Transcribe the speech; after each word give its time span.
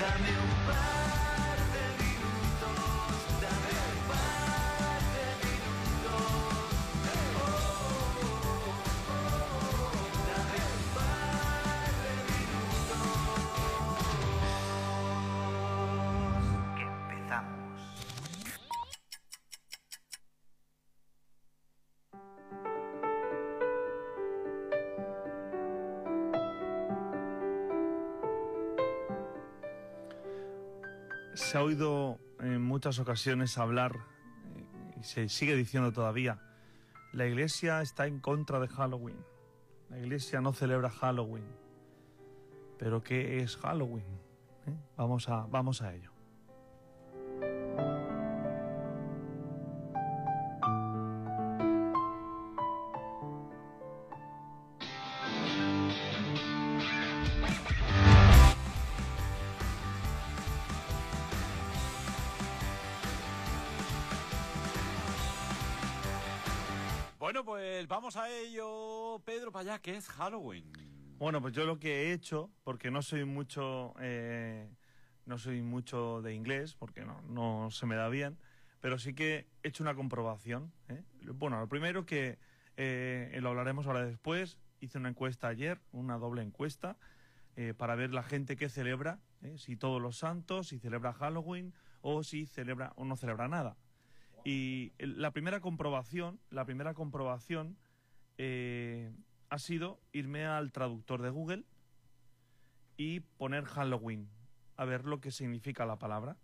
Dame 0.00 0.32
un 0.32 0.66
par 0.66 1.09
Se 31.50 31.58
ha 31.58 31.64
oído 31.64 32.20
en 32.38 32.62
muchas 32.62 33.00
ocasiones 33.00 33.58
hablar, 33.58 34.06
y 35.00 35.02
se 35.02 35.28
sigue 35.28 35.56
diciendo 35.56 35.90
todavía, 35.90 36.38
la 37.12 37.26
iglesia 37.26 37.82
está 37.82 38.06
en 38.06 38.20
contra 38.20 38.60
de 38.60 38.68
Halloween. 38.68 39.16
La 39.88 39.98
iglesia 39.98 40.40
no 40.40 40.52
celebra 40.52 40.90
Halloween. 40.90 41.48
Pero 42.78 43.02
¿qué 43.02 43.38
es 43.42 43.56
Halloween? 43.56 44.06
¿Eh? 44.68 44.76
Vamos, 44.96 45.28
a, 45.28 45.44
vamos 45.46 45.82
a 45.82 45.92
ello. 45.92 46.12
Para 69.60 69.74
allá, 69.74 69.82
¿qué 69.82 69.94
es 69.94 70.08
Halloween? 70.08 70.64
Bueno, 71.18 71.42
pues 71.42 71.52
yo 71.52 71.66
lo 71.66 71.78
que 71.78 72.04
he 72.04 72.12
hecho, 72.14 72.50
porque 72.64 72.90
no 72.90 73.02
soy 73.02 73.26
mucho, 73.26 73.92
eh, 74.00 74.70
no 75.26 75.36
soy 75.36 75.60
mucho 75.60 76.22
de 76.22 76.32
inglés, 76.32 76.74
porque 76.74 77.04
no, 77.04 77.20
no 77.28 77.70
se 77.70 77.84
me 77.84 77.94
da 77.94 78.08
bien, 78.08 78.38
pero 78.80 78.98
sí 78.98 79.12
que 79.12 79.48
he 79.62 79.68
hecho 79.68 79.82
una 79.82 79.94
comprobación. 79.94 80.72
¿eh? 80.88 81.02
Bueno, 81.34 81.60
lo 81.60 81.68
primero 81.68 82.06
que 82.06 82.38
eh, 82.78 83.38
lo 83.42 83.50
hablaremos 83.50 83.86
ahora 83.86 84.06
después. 84.06 84.56
Hice 84.80 84.96
una 84.96 85.10
encuesta 85.10 85.48
ayer, 85.48 85.78
una 85.92 86.16
doble 86.16 86.40
encuesta, 86.40 86.96
eh, 87.54 87.74
para 87.76 87.96
ver 87.96 88.14
la 88.14 88.22
gente 88.22 88.56
que 88.56 88.70
celebra, 88.70 89.20
¿eh? 89.42 89.58
si 89.58 89.76
todos 89.76 90.00
los 90.00 90.16
santos, 90.16 90.68
si 90.68 90.78
celebra 90.78 91.12
Halloween 91.12 91.74
o 92.00 92.22
si 92.22 92.46
celebra 92.46 92.94
o 92.96 93.04
no 93.04 93.14
celebra 93.14 93.46
nada. 93.46 93.76
Y 94.42 94.94
la 94.96 95.32
primera 95.32 95.60
comprobación, 95.60 96.40
la 96.48 96.64
primera 96.64 96.94
comprobación 96.94 97.76
eh, 98.42 99.12
ha 99.50 99.58
sido 99.58 100.00
irme 100.12 100.46
al 100.46 100.72
traductor 100.72 101.20
de 101.22 101.30
Google 101.30 101.64
y 102.96 103.20
poner 103.20 103.64
Halloween, 103.64 104.28
a 104.76 104.84
ver 104.84 105.04
lo 105.04 105.20
que 105.20 105.30
significa 105.30 105.84
la 105.84 105.98
palabra. 105.98 106.36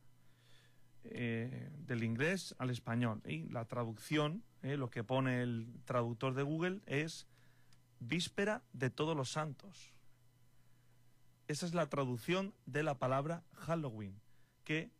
eh, 1.10 1.70
del 1.86 2.02
inglés 2.02 2.54
al 2.58 2.70
español. 2.70 3.22
Y 3.26 3.48
la 3.48 3.64
traducción, 3.64 4.42
eh, 4.62 4.76
lo 4.76 4.90
que 4.90 5.04
pone 5.04 5.42
el 5.42 5.68
traductor 5.84 6.34
de 6.34 6.42
Google 6.42 6.80
es 6.86 7.26
víspera 8.00 8.62
de 8.72 8.90
todos 8.90 9.16
los 9.16 9.30
santos. 9.30 9.92
Esa 11.48 11.66
es 11.66 11.74
la 11.74 11.88
traducción 11.88 12.54
de 12.66 12.82
la 12.82 12.98
palabra 12.98 13.44
Halloween, 13.52 14.20
que 14.64 14.90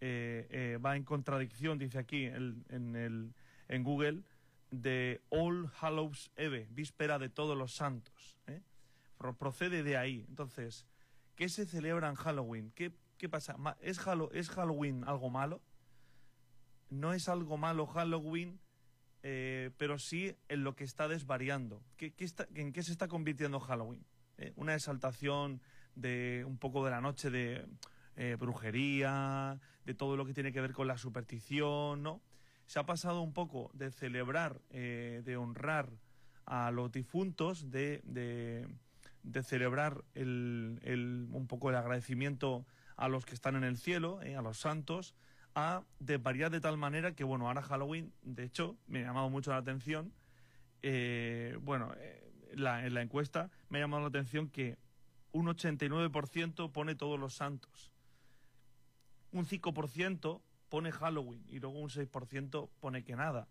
eh, 0.00 0.78
va 0.84 0.96
en 0.96 1.04
contradicción, 1.04 1.78
dice 1.78 1.98
aquí 1.98 2.26
en 2.26 3.82
Google, 3.82 4.22
de 4.80 5.22
All 5.30 5.70
Hallows 5.80 6.30
Eve, 6.36 6.66
víspera 6.70 7.18
de 7.18 7.28
todos 7.28 7.56
los 7.56 7.74
santos. 7.74 8.38
¿eh? 8.46 8.62
Pro- 9.16 9.36
Procede 9.36 9.82
de 9.82 9.96
ahí. 9.96 10.24
Entonces, 10.28 10.86
¿qué 11.36 11.48
se 11.48 11.66
celebra 11.66 12.08
en 12.08 12.14
Halloween? 12.16 12.72
¿Qué, 12.72 12.92
pasa? 13.28 13.56
¿Es, 13.80 13.98
Hallo- 14.06 14.30
¿Es 14.32 14.50
Halloween 14.50 15.04
algo 15.06 15.30
malo? 15.30 15.62
No 16.90 17.12
es 17.12 17.28
algo 17.28 17.56
malo 17.56 17.86
Halloween, 17.86 18.60
eh, 19.22 19.70
pero 19.78 19.98
sí 19.98 20.36
en 20.48 20.62
lo 20.64 20.76
que 20.76 20.84
está 20.84 21.08
desvariando. 21.08 21.82
¿Qué, 21.96 22.14
¿En 22.54 22.72
qué 22.72 22.82
se 22.82 22.92
está 22.92 23.08
convirtiendo 23.08 23.60
Halloween? 23.60 24.04
¿Eh? 24.36 24.52
Una 24.56 24.74
exaltación 24.74 25.62
de 25.94 26.44
un 26.46 26.58
poco 26.58 26.84
de 26.84 26.90
la 26.90 27.00
noche 27.00 27.30
de 27.30 27.66
brujería, 28.38 29.58
de 29.84 29.94
todo 29.94 30.16
lo 30.16 30.24
que 30.24 30.34
tiene 30.34 30.52
que 30.52 30.60
ver 30.60 30.72
con 30.72 30.86
la 30.86 30.96
superstición, 30.98 32.02
¿no? 32.02 32.20
Se 32.66 32.78
ha 32.78 32.86
pasado 32.86 33.20
un 33.22 33.32
poco 33.32 33.70
de 33.74 33.90
celebrar, 33.90 34.60
eh, 34.70 35.22
de 35.24 35.36
honrar 35.36 35.90
a 36.46 36.70
los 36.70 36.90
difuntos, 36.92 37.70
de, 37.70 38.00
de- 38.04 38.66
de 39.22 39.42
celebrar 39.42 40.04
el- 40.14 40.80
el- 40.82 41.28
un 41.32 41.46
poco 41.46 41.70
el 41.70 41.76
agradecimiento 41.76 42.66
a 42.96 43.08
los 43.08 43.24
que 43.24 43.34
están 43.34 43.56
en 43.56 43.64
el 43.64 43.76
cielo, 43.78 44.20
eh, 44.22 44.36
a 44.36 44.42
los 44.42 44.58
santos, 44.58 45.14
a 45.54 45.82
desvariar 46.00 46.50
de 46.50 46.60
tal 46.60 46.76
manera 46.76 47.14
que, 47.14 47.24
bueno, 47.24 47.46
ahora 47.48 47.62
Halloween, 47.62 48.12
de 48.22 48.44
hecho, 48.44 48.76
me 48.86 49.00
ha 49.00 49.06
llamado 49.06 49.30
mucho 49.30 49.50
la 49.52 49.58
atención, 49.58 50.12
eh, 50.82 51.56
bueno, 51.62 51.94
en 51.96 52.94
la 52.94 53.02
encuesta 53.02 53.50
me 53.68 53.78
ha 53.78 53.82
llamado 53.82 54.02
la 54.02 54.08
atención 54.08 54.48
que 54.48 54.76
un 55.32 55.46
89% 55.48 56.70
pone 56.72 56.94
todos 56.94 57.18
los 57.18 57.34
santos, 57.34 57.90
un 59.32 59.46
5% 59.46 60.42
pone 60.74 60.90
Halloween 60.90 61.44
y 61.48 61.60
luego 61.60 61.78
un 61.78 61.88
6% 61.88 62.68
pone 62.80 63.04
que 63.04 63.14
nada. 63.14 63.46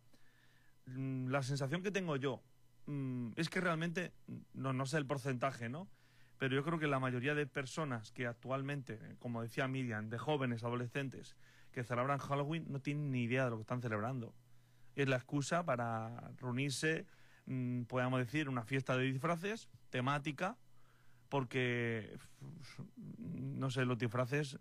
Mm, 0.88 1.30
La 1.30 1.42
sensación 1.42 1.82
que 1.82 1.90
tengo 1.90 2.18
yo 2.18 2.44
mm, 2.86 3.30
es 3.38 3.50
que 3.50 3.62
realmente, 3.62 4.12
no, 4.52 4.74
no 4.74 4.86
sé 4.86 4.98
el 4.98 5.06
porcentaje, 5.06 5.70
¿no? 5.70 5.88
Pero 6.38 6.54
yo 6.54 6.66
creo 6.66 6.80
que 6.80 6.88
la 6.88 7.00
mayoría 7.00 7.34
de 7.34 7.48
personas 7.48 8.12
que 8.12 8.28
actualmente, 8.28 9.00
eh, 9.02 9.16
como 9.20 9.42
decía 9.42 9.70
Miriam, 9.70 10.10
de 10.10 10.18
jóvenes, 10.18 10.66
adolescentes, 10.66 11.38
que 11.72 11.86
celebran 11.86 12.20
Halloween, 12.20 12.66
no 12.68 12.82
tienen 12.82 13.10
ni 13.10 13.24
idea 13.24 13.46
de 13.46 13.52
lo 13.52 13.56
que 13.56 13.62
están 13.62 13.82
celebrando. 13.82 14.36
Es 14.98 15.08
la 15.08 15.16
excusa 15.16 15.64
para 15.64 16.34
reunirse, 16.42 17.06
mm, 17.46 17.84
podríamos 17.84 18.20
decir, 18.20 18.50
una 18.50 18.66
fiesta 18.66 18.98
de 18.98 19.06
disfraces 19.06 19.70
temática, 19.92 20.58
porque, 21.30 22.18
no 22.98 23.70
sé, 23.70 23.86
los 23.86 23.98
disfraces 23.98 24.60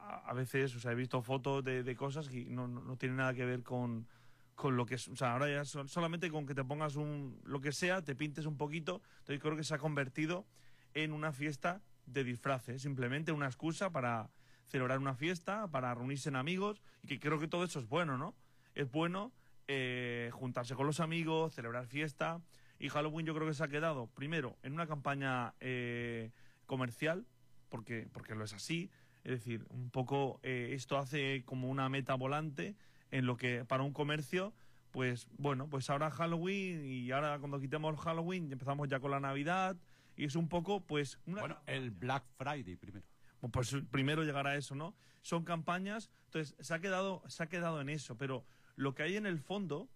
a, 0.00 0.32
veces, 0.34 0.74
o 0.74 0.80
sea, 0.80 0.92
he 0.92 0.94
visto 0.94 1.22
fotos 1.22 1.64
de, 1.64 1.82
de 1.82 1.96
cosas 1.96 2.28
que 2.28 2.44
no, 2.46 2.66
no, 2.68 2.80
no 2.80 2.96
tienen 2.96 3.16
nada 3.16 3.34
que 3.34 3.44
ver 3.44 3.62
con, 3.62 4.06
con 4.54 4.76
lo 4.76 4.86
que 4.86 4.96
es, 4.96 5.08
o 5.08 5.16
sea, 5.16 5.32
ahora 5.32 5.48
ya 5.48 5.64
sol- 5.64 5.88
solamente 5.88 6.30
con 6.30 6.46
que 6.46 6.54
te 6.54 6.64
pongas 6.64 6.96
un, 6.96 7.40
lo 7.44 7.60
que 7.60 7.72
sea, 7.72 8.02
te 8.02 8.14
pintes 8.14 8.46
un 8.46 8.56
poquito, 8.56 9.02
entonces 9.20 9.40
creo 9.40 9.56
que 9.56 9.64
se 9.64 9.74
ha 9.74 9.78
convertido 9.78 10.46
en 10.94 11.12
una 11.12 11.32
fiesta 11.32 11.82
de 12.06 12.24
disfraces, 12.24 12.82
simplemente 12.82 13.32
una 13.32 13.46
excusa 13.46 13.90
para 13.90 14.30
celebrar 14.66 14.98
una 14.98 15.14
fiesta, 15.14 15.68
para 15.68 15.94
reunirse 15.94 16.28
en 16.28 16.36
amigos, 16.36 16.82
y 17.02 17.08
que 17.08 17.20
creo 17.20 17.38
que 17.38 17.48
todo 17.48 17.64
eso 17.64 17.78
es 17.78 17.88
bueno, 17.88 18.18
¿no? 18.18 18.34
Es 18.74 18.90
bueno 18.90 19.32
eh, 19.66 20.30
juntarse 20.32 20.74
con 20.74 20.86
los 20.86 21.00
amigos, 21.00 21.54
celebrar 21.54 21.86
fiesta, 21.86 22.40
y 22.78 22.88
Halloween 22.88 23.26
yo 23.26 23.34
creo 23.34 23.46
que 23.46 23.54
se 23.54 23.64
ha 23.64 23.68
quedado, 23.68 24.06
primero, 24.08 24.56
en 24.62 24.72
una 24.72 24.86
campaña 24.86 25.54
eh, 25.60 26.30
comercial, 26.66 27.26
porque, 27.68 28.08
porque 28.12 28.34
lo 28.34 28.44
es 28.44 28.52
así, 28.52 28.90
es 29.28 29.44
decir, 29.44 29.66
un 29.68 29.90
poco 29.90 30.40
eh, 30.42 30.70
esto 30.72 30.96
hace 30.96 31.44
como 31.44 31.68
una 31.68 31.90
meta 31.90 32.14
volante 32.14 32.76
en 33.10 33.26
lo 33.26 33.36
que 33.36 33.66
para 33.66 33.82
un 33.82 33.92
comercio, 33.92 34.54
pues 34.90 35.28
bueno, 35.36 35.68
pues 35.68 35.90
ahora 35.90 36.10
Halloween 36.10 36.86
y 36.86 37.10
ahora 37.10 37.38
cuando 37.38 37.60
quitemos 37.60 38.00
Halloween 38.00 38.50
empezamos 38.50 38.88
ya 38.88 39.00
con 39.00 39.10
la 39.10 39.20
Navidad 39.20 39.76
y 40.16 40.24
es 40.24 40.34
un 40.34 40.48
poco 40.48 40.80
pues 40.80 41.18
una, 41.26 41.42
Bueno, 41.42 41.58
el 41.66 41.90
Black 41.90 42.24
Friday 42.38 42.76
primero. 42.76 43.04
pues 43.52 43.76
primero 43.90 44.24
llegar 44.24 44.46
a 44.46 44.56
eso, 44.56 44.74
¿no? 44.74 44.94
Son 45.20 45.44
campañas, 45.44 46.10
entonces 46.24 46.56
se 46.58 46.72
ha 46.72 46.80
quedado, 46.80 47.22
se 47.26 47.42
ha 47.42 47.48
quedado 47.50 47.82
en 47.82 47.90
eso, 47.90 48.16
pero 48.16 48.46
lo 48.76 48.94
que 48.94 49.02
hay 49.02 49.16
en 49.16 49.26
el 49.26 49.40
fondo 49.40 49.90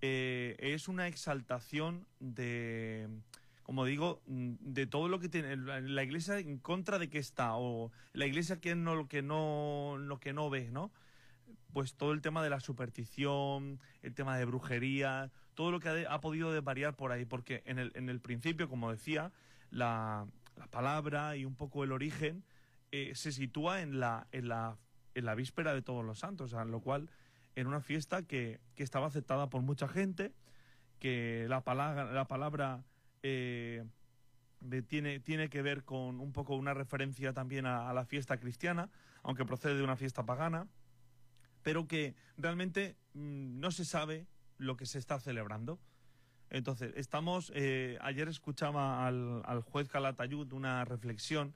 eh, 0.00 0.56
es 0.58 0.88
una 0.88 1.06
exaltación 1.06 2.06
de, 2.18 3.10
como 3.64 3.86
digo, 3.86 4.22
mm, 4.26 4.54
de 4.60 4.86
todo 4.86 5.08
lo 5.08 5.18
que 5.18 5.28
tiene 5.28 5.56
la, 5.56 6.02
iglesia 6.04 6.38
en 6.38 6.58
contra 6.58 6.98
de 6.98 7.08
qué 7.08 7.18
está 7.18 7.56
o 7.56 7.90
la 8.12 8.26
iglesia 8.26 8.60
que 8.60 8.76
no 8.76 8.94
lo 8.94 9.08
que 9.08 9.22
no 9.22 9.96
lo 9.98 10.20
que 10.20 10.32
no 10.32 10.50
ve, 10.50 10.70
¿no? 10.70 10.92
Pues 11.72 11.94
todo 11.94 12.12
el 12.12 12.20
tema 12.20 12.44
de 12.44 12.50
la 12.50 12.60
superstición, 12.60 13.80
el 14.02 14.14
tema 14.14 14.36
de 14.38 14.44
brujería, 14.44 15.32
todo 15.54 15.72
lo 15.72 15.80
que 15.80 16.06
ha, 16.08 16.20
podido 16.20 16.52
desvariar 16.52 16.94
por 16.94 17.10
ahí, 17.10 17.24
porque 17.24 17.62
en 17.66 17.78
el, 17.78 17.90
en 17.94 18.08
el 18.08 18.20
principio, 18.20 18.68
como 18.68 18.92
decía, 18.92 19.32
la, 19.70 20.26
la 20.56 20.66
palabra 20.68 21.36
y 21.36 21.44
un 21.44 21.56
poco 21.56 21.82
el 21.82 21.92
origen 21.92 22.44
eh, 22.92 23.12
se 23.14 23.32
sitúa 23.32 23.80
en 23.80 23.98
la, 23.98 24.28
en, 24.30 24.48
la, 24.48 24.76
en 25.14 25.24
la 25.24 25.34
víspera 25.34 25.74
de 25.74 25.82
todos 25.82 26.04
los 26.04 26.20
santos, 26.20 26.50
sea, 26.50 26.64
lo 26.64 26.80
cual 26.80 27.10
en 27.56 27.66
una 27.66 27.80
fiesta 27.80 28.22
que, 28.22 28.60
que 28.76 28.82
estaba 28.82 29.06
aceptada 29.06 29.48
por 29.48 29.62
mucha 29.62 29.88
gente, 29.88 30.32
que 31.00 31.46
la 31.48 31.64
palabra, 31.64 32.12
la 32.12 32.28
palabra 32.28 32.84
eh, 33.26 33.82
tiene, 34.86 35.18
tiene 35.18 35.48
que 35.48 35.62
ver 35.62 35.84
con 35.84 36.20
un 36.20 36.32
poco 36.32 36.54
una 36.56 36.74
referencia 36.74 37.32
también 37.32 37.64
a, 37.64 37.92
la 37.94 38.04
fiesta 38.04 38.38
cristiana, 38.38 38.90
aunque 39.22 39.46
procede 39.46 39.76
de 39.76 39.82
una 39.82 39.96
fiesta 39.96 40.26
pagana, 40.26 40.68
pero 41.62 41.88
que 41.88 42.14
realmente 42.36 42.96
mm, 43.14 43.60
no 43.60 43.70
se 43.70 43.86
sabe 43.86 44.26
lo 44.58 44.76
que 44.76 44.84
se 44.84 44.98
está 44.98 45.18
celebrando. 45.18 45.80
Entonces, 46.50 46.92
estamos, 46.96 47.50
eh, 47.54 47.96
ayer 48.02 48.28
escuchaba 48.28 49.06
al, 49.06 49.40
al 49.46 49.62
juez 49.62 49.88
Calatayud 49.88 50.52
una 50.52 50.84
reflexión 50.84 51.54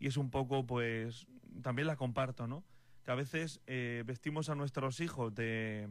y 0.00 0.08
es 0.08 0.16
un 0.16 0.30
poco, 0.30 0.66
pues, 0.66 1.28
también 1.62 1.86
la 1.86 1.94
comparto, 1.94 2.48
¿no? 2.48 2.64
Que 3.04 3.12
a 3.12 3.14
veces 3.14 3.60
eh, 3.68 4.02
vestimos 4.04 4.48
a 4.48 4.56
nuestros 4.56 4.98
hijos 4.98 5.32
de, 5.32 5.88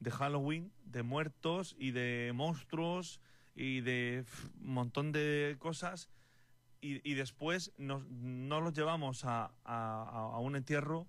de 0.00 0.10
Halloween, 0.10 0.72
de 0.82 1.04
muertos 1.04 1.76
y 1.78 1.92
de 1.92 2.32
monstruos 2.34 3.20
y 3.54 3.80
de 3.80 4.24
un 4.60 4.72
montón 4.74 5.12
de 5.12 5.56
cosas 5.58 6.08
y, 6.80 7.08
y 7.08 7.14
después 7.14 7.72
nos- 7.76 8.06
no 8.08 8.60
los 8.60 8.72
llevamos 8.74 9.24
a, 9.24 9.52
a- 9.64 10.38
un 10.38 10.56
entierro, 10.56 11.06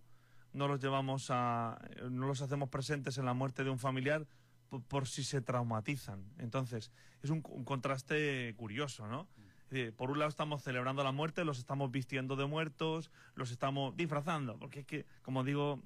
no 0.53 0.67
los 0.67 0.79
llevamos 0.81 1.27
a, 1.29 1.79
no 2.09 2.27
los 2.27 2.41
hacemos 2.41 2.69
presentes 2.69 3.17
en 3.17 3.25
la 3.25 3.33
muerte 3.33 3.63
de 3.63 3.69
un 3.69 3.79
familiar 3.79 4.27
por, 4.69 4.83
por 4.83 5.07
si 5.07 5.23
se 5.23 5.41
traumatizan. 5.41 6.25
Entonces, 6.39 6.91
es 7.23 7.29
un, 7.29 7.41
un 7.49 7.63
contraste 7.63 8.53
curioso, 8.57 9.07
¿no? 9.07 9.27
Es 9.63 9.69
decir, 9.69 9.93
por 9.95 10.11
un 10.11 10.19
lado 10.19 10.27
estamos 10.27 10.61
celebrando 10.63 11.01
la 11.05 11.13
muerte, 11.13 11.45
los 11.45 11.57
estamos 11.57 11.89
vistiendo 11.91 12.35
de 12.35 12.45
muertos, 12.45 13.09
los 13.35 13.51
estamos 13.51 13.95
disfrazando, 13.95 14.59
porque 14.59 14.81
es 14.81 14.85
que, 14.85 15.05
como 15.21 15.45
digo, 15.45 15.81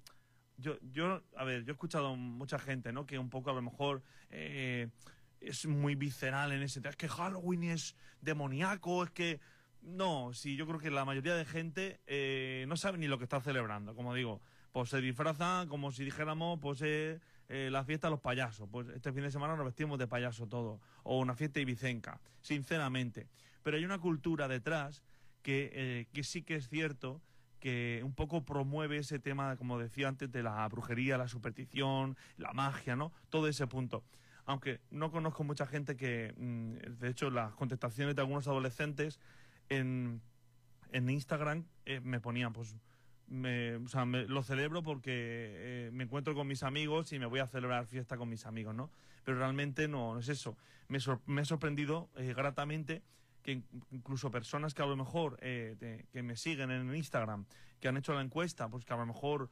yo, 0.57 0.79
yo, 0.91 1.21
a 1.35 1.43
ver, 1.43 1.63
yo 1.65 1.71
he 1.71 1.73
escuchado 1.73 2.15
mucha 2.15 2.57
gente, 2.57 2.91
¿no? 2.91 3.05
Que 3.05 3.19
un 3.19 3.29
poco 3.29 3.51
a 3.51 3.53
lo 3.53 3.61
mejor 3.61 4.01
eh, 4.31 4.89
es 5.47 5.65
muy 5.65 5.95
visceral 5.95 6.51
en 6.51 6.61
ese, 6.61 6.81
es 6.83 6.95
que 6.95 7.07
Halloween 7.07 7.63
es 7.63 7.95
demoníaco, 8.21 9.03
es 9.03 9.11
que 9.11 9.39
no, 9.81 10.33
sí, 10.33 10.55
yo 10.55 10.65
creo 10.65 10.79
que 10.79 10.89
la 10.89 11.05
mayoría 11.05 11.35
de 11.35 11.45
gente 11.45 11.99
eh, 12.07 12.65
no 12.67 12.75
sabe 12.75 12.97
ni 12.97 13.07
lo 13.07 13.17
que 13.17 13.25
está 13.25 13.39
celebrando. 13.39 13.95
Como 13.95 14.15
digo, 14.15 14.41
pues 14.71 14.89
se 14.89 14.99
disfrazan 14.99 15.67
como 15.67 15.91
si 15.91 16.03
dijéramos, 16.03 16.59
pues 16.59 16.81
eh, 16.81 17.19
eh, 17.47 17.69
la 17.71 17.83
fiesta 17.83 18.07
de 18.07 18.11
los 18.11 18.19
payasos. 18.19 18.67
Pues 18.71 18.89
este 18.89 19.13
fin 19.13 19.23
de 19.23 19.31
semana 19.31 19.55
nos 19.55 19.65
vestimos 19.65 19.99
de 19.99 20.07
payaso 20.07 20.47
todo. 20.47 20.81
O 21.03 21.19
una 21.19 21.35
fiesta 21.35 21.59
ibicenca, 21.59 22.19
sinceramente. 22.41 23.27
Pero 23.63 23.77
hay 23.77 23.85
una 23.85 23.99
cultura 23.99 24.47
detrás 24.47 25.03
que, 25.41 25.71
eh, 25.73 26.07
que 26.11 26.23
sí 26.23 26.41
que 26.41 26.55
es 26.55 26.67
cierto 26.67 27.21
que 27.59 28.01
un 28.03 28.13
poco 28.13 28.43
promueve 28.43 28.97
ese 28.97 29.17
tema, 29.17 29.55
como 29.55 29.79
decía 29.79 30.07
antes, 30.07 30.31
de 30.31 30.43
la 30.43 30.67
brujería, 30.67 31.17
la 31.17 31.27
superstición, 31.27 32.17
la 32.37 32.51
magia, 32.53 32.95
¿no? 32.95 33.11
Todo 33.29 33.47
ese 33.47 33.67
punto. 33.67 34.03
Aunque 34.45 34.79
no 34.91 35.11
conozco 35.11 35.43
mucha 35.43 35.65
gente 35.65 35.95
que, 35.95 36.33
mm, 36.37 36.99
de 36.99 37.09
hecho, 37.09 37.29
las 37.29 37.53
contestaciones 37.55 38.15
de 38.15 38.21
algunos 38.21 38.47
adolescentes 38.47 39.19
en, 39.69 40.21
en 40.91 41.09
Instagram 41.09 41.65
eh, 41.85 41.99
me 42.01 42.19
ponían, 42.19 42.53
pues, 42.53 42.75
me, 43.27 43.75
o 43.77 43.87
sea, 43.87 44.05
me- 44.05 44.27
lo 44.27 44.43
celebro 44.43 44.83
porque 44.83 45.11
eh, 45.87 45.89
me 45.93 46.03
encuentro 46.03 46.35
con 46.35 46.45
mis 46.47 46.61
amigos 46.61 47.11
y 47.11 47.17
me 47.19 47.25
voy 47.25 47.39
a 47.39 47.47
celebrar 47.47 47.87
fiesta 47.87 48.17
con 48.17 48.29
mis 48.29 48.45
amigos, 48.45 48.75
¿no? 48.75 48.91
Pero 49.23 49.39
realmente 49.39 49.87
no, 49.87 50.19
es 50.19 50.29
eso. 50.29 50.55
Me, 50.89 50.99
sor- 50.99 51.21
me 51.25 51.41
ha 51.41 51.45
sorprendido 51.45 52.09
eh, 52.15 52.33
gratamente 52.35 53.01
que 53.41 53.53
in- 53.53 53.65
incluso 53.89 54.29
personas 54.29 54.75
que 54.75 54.83
a 54.83 54.85
lo 54.85 54.95
mejor 54.95 55.37
eh, 55.41 56.05
que 56.11 56.21
me 56.21 56.35
siguen 56.35 56.69
en 56.69 56.95
Instagram, 56.95 57.45
que 57.79 57.87
han 57.87 57.97
hecho 57.97 58.13
la 58.13 58.21
encuesta, 58.21 58.69
pues 58.69 58.85
que 58.85 58.93
a 58.93 58.97
lo 58.97 59.05
mejor 59.07 59.49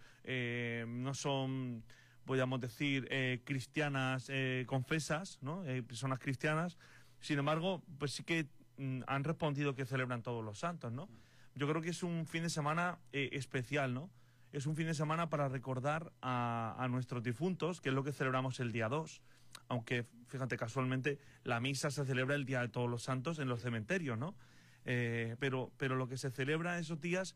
no 0.88 1.14
son, 1.16 1.84
podríamos 2.26 2.60
decir, 2.62 3.08
eh, 3.12 3.42
cristianas 3.44 4.28
eh, 4.30 4.66
confesas, 4.68 5.40
¿no? 5.42 5.66
Eh, 5.66 5.84
personas 5.84 6.20
cristianas. 6.20 6.78
Sin 7.20 7.40
embargo, 7.40 7.84
pues 8.00 8.12
sí 8.12 8.24
que 8.24 8.48
mm, 8.78 9.02
han 9.08 9.24
respondido 9.24 9.76
que 9.76 9.86
celebran 9.86 10.22
todos 10.22 10.44
los 10.44 10.60
santos, 10.60 10.92
¿no? 10.92 11.10
Yo 11.56 11.68
creo 11.68 11.82
que 11.82 11.90
es 11.90 12.04
un 12.04 12.26
fin 12.26 12.44
de 12.44 12.50
semana 12.50 13.00
eh, 13.12 13.30
especial, 13.34 13.94
¿no? 13.94 14.10
Es 14.52 14.66
un 14.66 14.76
fin 14.76 14.88
de 14.88 14.94
semana 14.94 15.30
para 15.30 15.50
recordar 15.50 16.12
a, 16.22 16.76
a 16.78 16.88
nuestros 16.88 17.24
difuntos, 17.24 17.82
que 17.82 17.90
es 17.90 17.96
lo 17.96 18.04
que 18.04 18.12
celebramos 18.12 18.60
el 18.60 18.72
día 18.72 18.88
2. 18.90 19.22
Aunque, 19.68 20.06
fíjate, 20.28 20.58
casualmente 20.58 21.20
la 21.44 21.60
misa 21.60 21.92
se 21.92 22.06
celebra 22.06 22.36
el 22.36 22.46
Día 22.46 22.62
de 22.62 22.70
Todos 22.70 22.90
los 22.90 23.04
Santos 23.04 23.40
en 23.40 23.48
los 23.48 23.62
cementerios, 23.62 24.18
¿no? 24.18 24.36
Eh, 24.86 25.36
pero, 25.40 25.72
pero 25.78 25.96
lo 25.96 26.08
que 26.08 26.18
se 26.18 26.30
celebra 26.30 26.78
esos 26.78 27.00
días 27.00 27.36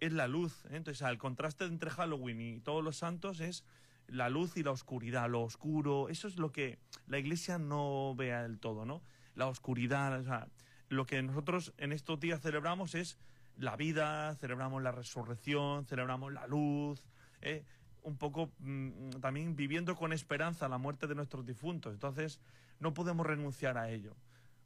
es 0.00 0.12
la 0.12 0.28
luz. 0.28 0.64
¿eh? 0.66 0.76
Entonces, 0.76 1.06
el 1.06 1.18
contraste 1.18 1.64
entre 1.64 1.90
Halloween 1.90 2.40
y 2.40 2.60
todos 2.60 2.84
los 2.84 2.96
santos 2.96 3.40
es 3.40 3.64
la 4.08 4.28
luz 4.28 4.56
y 4.56 4.62
la 4.62 4.70
oscuridad, 4.70 5.28
lo 5.28 5.42
oscuro. 5.42 6.08
Eso 6.08 6.28
es 6.28 6.38
lo 6.38 6.52
que 6.52 6.78
la 7.06 7.18
iglesia 7.18 7.58
no 7.58 8.14
vea 8.16 8.42
del 8.42 8.58
todo, 8.58 8.84
¿no? 8.84 9.02
La 9.34 9.46
oscuridad, 9.46 10.20
o 10.20 10.24
sea, 10.24 10.48
lo 10.88 11.06
que 11.06 11.22
nosotros 11.22 11.72
en 11.78 11.92
estos 11.92 12.20
días 12.20 12.40
celebramos 12.40 12.94
es 12.94 13.18
la 13.56 13.76
vida, 13.76 14.34
celebramos 14.36 14.82
la 14.82 14.92
resurrección, 14.92 15.86
celebramos 15.86 16.32
la 16.32 16.46
luz, 16.46 17.02
¿eh? 17.40 17.64
un 18.02 18.16
poco 18.16 18.52
mm, 18.58 19.10
también 19.20 19.56
viviendo 19.56 19.96
con 19.96 20.12
esperanza 20.12 20.68
la 20.68 20.78
muerte 20.78 21.06
de 21.06 21.14
nuestros 21.14 21.46
difuntos. 21.46 21.92
Entonces, 21.92 22.40
no 22.78 22.94
podemos 22.94 23.26
renunciar 23.26 23.78
a 23.78 23.90
ello. 23.90 24.14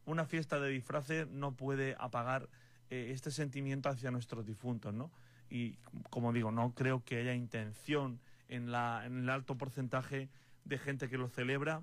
Una 0.06 0.24
fiesta 0.24 0.58
de 0.58 0.70
disfraces 0.70 1.28
no 1.28 1.52
puede 1.52 1.94
apagar 1.98 2.48
eh, 2.90 3.10
este 3.12 3.30
sentimiento 3.30 3.88
hacia 3.88 4.10
nuestros 4.10 4.44
difuntos, 4.44 4.92
¿no? 4.92 5.10
Y 5.50 5.76
como 6.10 6.32
digo, 6.32 6.50
no 6.50 6.74
creo 6.74 7.04
que 7.04 7.18
haya 7.18 7.34
intención 7.34 8.20
en, 8.48 8.70
la, 8.72 9.02
en 9.06 9.18
el 9.18 9.30
alto 9.30 9.56
porcentaje 9.56 10.28
de 10.64 10.78
gente 10.78 11.08
que 11.08 11.18
lo 11.18 11.28
celebra 11.28 11.82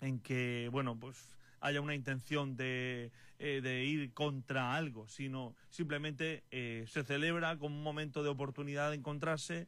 en 0.00 0.20
que, 0.20 0.68
bueno, 0.70 0.98
pues 0.98 1.36
haya 1.60 1.80
una 1.80 1.94
intención 1.94 2.56
de, 2.56 3.10
eh, 3.38 3.60
de 3.60 3.84
ir 3.84 4.12
contra 4.14 4.74
algo, 4.74 5.08
sino 5.08 5.54
simplemente 5.70 6.44
eh, 6.50 6.84
se 6.86 7.02
celebra 7.02 7.56
como 7.58 7.76
un 7.76 7.82
momento 7.82 8.22
de 8.22 8.28
oportunidad 8.28 8.90
de 8.90 8.96
encontrarse 8.96 9.66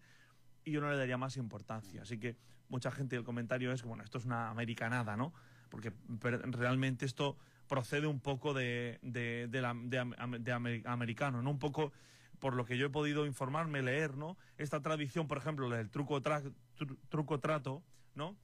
y 0.65 0.73
yo 0.73 0.81
no 0.81 0.91
le 0.91 0.97
daría 0.97 1.17
más 1.19 1.37
importancia. 1.37 2.03
Así 2.03 2.19
que 2.19 2.37
mucha 2.69 2.91
gente 2.93 3.17
el 3.17 3.25
comentario 3.25 3.73
es 3.73 3.83
bueno, 3.83 4.05
esto 4.05 4.19
es 4.19 4.25
una 4.25 4.51
americanada, 4.51 5.17
¿no? 5.17 5.33
Porque 5.69 5.93
realmente 6.21 7.07
esto 7.07 7.37
procede 7.69 8.07
un 8.07 8.21
poco 8.21 8.55
de, 8.55 8.99
de, 9.03 9.49
la- 9.61 9.75
de 9.75 10.39
de 10.41 10.53
amer- 10.53 10.87
americano, 10.87 11.43
¿no? 11.43 11.51
Un 11.51 11.59
poco 11.59 11.93
por 12.41 12.55
lo 12.55 12.65
que 12.65 12.77
yo 12.79 12.87
he 12.87 12.91
podido 12.91 13.27
informarme, 13.27 13.83
leer, 13.83 14.17
¿no? 14.17 14.37
Esta 14.59 14.81
tradición, 14.81 15.29
por 15.29 15.39
ejemplo, 15.39 15.69
del 15.69 15.91
truco, 15.91 16.21
tra- 16.23 16.53
tru- 16.79 16.99
truco 17.09 17.39
trato, 17.39 17.83
¿no? 18.15 18.37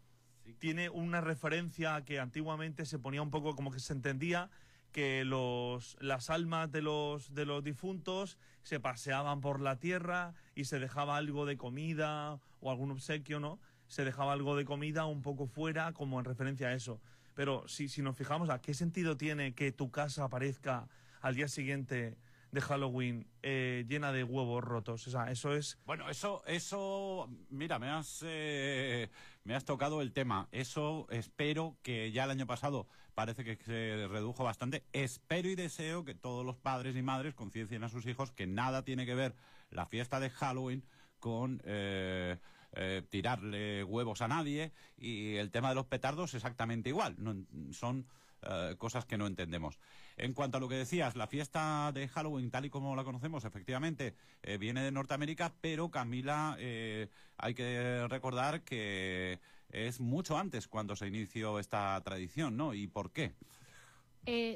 tiene 0.60 0.90
una 0.90 1.20
referencia 1.20 1.96
a 1.96 2.04
que 2.04 2.20
antiguamente 2.20 2.86
se 2.86 3.00
ponía 3.00 3.20
un 3.20 3.32
poco 3.32 3.56
como 3.56 3.72
que 3.72 3.80
se 3.80 3.92
entendía 3.92 4.48
que 4.92 5.24
los, 5.24 5.96
las 6.00 6.30
almas 6.30 6.70
de 6.70 6.82
los, 6.82 7.34
de 7.34 7.44
los 7.46 7.64
difuntos 7.64 8.38
se 8.62 8.78
paseaban 8.78 9.40
por 9.40 9.60
la 9.60 9.80
tierra 9.80 10.34
y 10.54 10.66
se 10.66 10.78
dejaba 10.78 11.16
algo 11.16 11.46
de 11.46 11.56
comida 11.56 12.38
o 12.60 12.70
algún 12.70 12.92
obsequio, 12.92 13.40
¿no? 13.40 13.58
Se 13.88 14.04
dejaba 14.04 14.32
algo 14.32 14.54
de 14.54 14.64
comida 14.64 15.04
un 15.06 15.20
poco 15.22 15.48
fuera 15.48 15.92
como 15.92 16.20
en 16.20 16.24
referencia 16.24 16.68
a 16.68 16.74
eso. 16.74 17.00
Pero 17.34 17.66
si, 17.66 17.88
si 17.88 18.00
nos 18.00 18.16
fijamos, 18.16 18.48
¿a 18.48 18.60
qué 18.60 18.72
sentido 18.72 19.16
tiene 19.16 19.52
que 19.52 19.72
tu 19.72 19.90
casa 19.90 20.24
aparezca 20.24 20.88
al 21.20 21.34
día 21.34 21.48
siguiente 21.48 22.16
de 22.56 22.62
Halloween 22.62 23.26
eh, 23.42 23.84
llena 23.86 24.12
de 24.12 24.24
huevos 24.24 24.64
rotos? 24.64 25.06
O 25.06 25.10
sea, 25.10 25.30
eso 25.30 25.54
es... 25.54 25.78
Bueno, 25.84 26.08
eso, 26.08 26.42
eso, 26.46 27.28
mira, 27.50 27.78
me 27.78 27.88
has, 27.88 28.24
eh, 28.26 29.10
me 29.44 29.54
has 29.54 29.64
tocado 29.64 30.00
el 30.00 30.12
tema. 30.12 30.48
Eso 30.52 31.06
espero 31.10 31.76
que 31.82 32.10
ya 32.12 32.24
el 32.24 32.30
año 32.30 32.46
pasado 32.46 32.86
parece 33.14 33.44
que 33.44 33.56
se 33.62 34.08
redujo 34.08 34.42
bastante. 34.42 34.84
Espero 34.92 35.48
y 35.50 35.54
deseo 35.54 36.04
que 36.04 36.14
todos 36.14 36.44
los 36.44 36.56
padres 36.56 36.96
y 36.96 37.02
madres 37.02 37.34
conciencien 37.34 37.84
a 37.84 37.90
sus 37.90 38.06
hijos 38.06 38.32
que 38.32 38.46
nada 38.46 38.82
tiene 38.84 39.04
que 39.04 39.14
ver 39.14 39.34
la 39.70 39.84
fiesta 39.84 40.18
de 40.18 40.30
Halloween 40.30 40.82
con 41.20 41.60
eh, 41.64 42.38
eh, 42.72 43.02
tirarle 43.10 43.84
huevos 43.84 44.22
a 44.22 44.28
nadie 44.28 44.72
y 44.96 45.36
el 45.36 45.50
tema 45.50 45.68
de 45.68 45.74
los 45.74 45.86
petardos 45.86 46.32
exactamente 46.32 46.88
igual. 46.88 47.16
No, 47.18 47.34
son 47.72 48.06
eh, 48.48 48.76
cosas 48.78 49.04
que 49.04 49.18
no 49.18 49.26
entendemos. 49.26 49.78
En 50.16 50.32
cuanto 50.32 50.58
a 50.58 50.60
lo 50.60 50.68
que 50.68 50.76
decías, 50.76 51.16
la 51.16 51.26
fiesta 51.26 51.90
de 51.92 52.06
Halloween, 52.06 52.50
tal 52.50 52.64
y 52.64 52.70
como 52.70 52.94
la 52.94 53.02
conocemos, 53.02 53.44
efectivamente, 53.44 54.14
eh, 54.42 54.56
viene 54.56 54.82
de 54.82 54.92
Norteamérica, 54.92 55.52
pero 55.60 55.90
Camila, 55.90 56.56
eh, 56.58 57.08
hay 57.38 57.54
que 57.54 58.06
recordar 58.08 58.62
que 58.62 59.40
es 59.70 60.00
mucho 60.00 60.38
antes 60.38 60.68
cuando 60.68 60.94
se 60.94 61.08
inició 61.08 61.58
esta 61.58 62.00
tradición, 62.04 62.56
¿no? 62.56 62.72
¿Y 62.72 62.86
por 62.86 63.12
qué? 63.12 63.34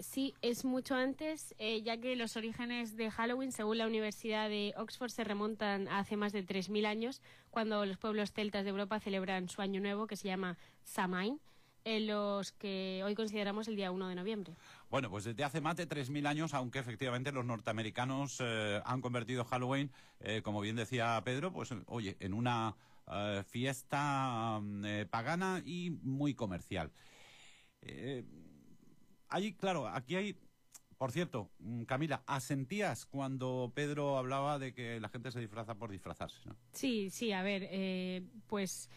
Sí, 0.03 0.35
es 0.43 0.65
mucho 0.65 0.97
antes, 0.97 1.55
ya 1.59 1.97
que 1.97 2.17
los 2.17 2.37
orígenes 2.37 2.97
de 2.97 3.09
Halloween, 3.09 3.53
según 3.53 3.79
la 3.79 3.87
Universidad 3.87 4.49
de 4.49 4.75
Oxford, 4.77 5.11
se 5.11 5.23
remontan 5.23 5.87
a 5.87 6.01
hace 6.01 6.17
más 6.17 6.33
de 6.33 6.45
3.000 6.45 6.87
años, 6.87 7.23
cuando 7.51 7.87
los 7.87 7.97
pueblos 7.97 8.33
celtas 8.33 8.65
de 8.65 8.71
Europa 8.71 8.99
celebran 8.99 9.49
su 9.49 9.63
año 9.63 9.81
nuevo, 9.81 10.09
que 10.09 10.17
se 10.17 10.27
llama 10.27 10.59
Samain, 10.83 11.41
en 11.85 12.07
los 12.07 12.53
que 12.53 13.03
hoy 13.05 13.15
consideramos 13.15 13.69
el 13.69 13.77
día 13.77 13.91
1 13.91 14.09
de 14.09 14.15
noviembre. 14.15 14.55
Bueno, 14.91 15.11
pues 15.11 15.25
desde 15.25 15.45
hace 15.45 15.61
más 15.61 15.77
de 15.77 15.89
3.000 15.89 16.27
años, 16.27 16.55
aunque 16.55 16.79
efectivamente 16.79 17.33
los 17.33 17.45
norteamericanos 17.45 18.39
eh, 18.41 18.81
han 18.85 19.01
convertido 19.01 19.45
Halloween, 19.45 19.91
eh, 20.21 20.43
como 20.43 20.61
bien 20.61 20.77
decía 20.77 21.21
Pedro, 21.25 21.53
pues 21.53 21.71
oye, 21.87 22.17
en 22.21 22.35
una 22.35 22.77
eh, 23.11 23.43
fiesta 23.47 24.59
mm, 24.61 25.07
pagana 25.11 25.63
y 25.65 25.91
muy 26.03 26.35
comercial. 26.35 26.93
Hay, 29.29 29.55
claro, 29.55 29.89
aquí 29.89 30.17
hay 30.17 30.37
Por 30.99 31.13
cierto, 31.13 31.51
mm, 31.61 31.85
Camila, 31.85 32.23
¿asentías 32.27 33.07
cuando 33.07 33.73
Pedro 33.75 34.19
hablaba 34.19 34.59
de 34.59 34.75
que 34.75 35.01
la 35.01 35.09
gente 35.09 35.31
se 35.31 35.41
disfraza 35.41 35.77
por 35.77 35.91
disfrazarse? 35.91 36.41
¿no? 36.45 36.57
Sí, 36.73 37.09
sí, 37.11 37.33
a 37.33 37.43
ver, 37.43 38.23
pues 38.47 38.91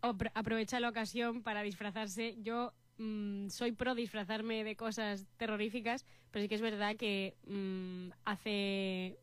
aprovecha 0.00 0.80
la 0.80 0.88
ocasión 0.88 1.42
para 1.42 1.62
disfrazarse. 1.62 2.36
Yo 2.42 2.72
mm, 2.98 3.48
soy 3.48 3.72
pro 3.72 3.94
disfrazarme 3.94 4.64
de 4.64 4.76
cosas 4.76 5.26
terroríficas, 5.36 6.04
pero 6.30 6.42
sí 6.42 6.48
que 6.48 6.54
es 6.54 6.60
verdad 6.60 6.96
que 6.96 7.36
mm, 7.46 8.10
hace 8.24 9.18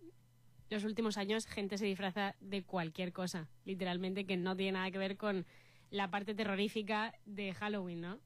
los 0.70 0.84
últimos 0.84 1.18
años 1.18 1.46
gente 1.46 1.78
se 1.78 1.86
disfraza 1.86 2.36
de 2.40 2.64
cualquier 2.64 3.14
cosa, 3.14 3.48
literalmente, 3.66 4.26
que 4.26 4.38
no 4.38 4.56
tiene 4.56 4.74
nada 4.74 4.90
que 4.92 4.98
ver 4.98 5.18
con 5.18 5.46
la 5.92 6.10
parte 6.10 6.34
terrorífica 6.34 7.14
de 7.26 7.54
Halloween, 7.54 8.02
¿no? 8.02 8.20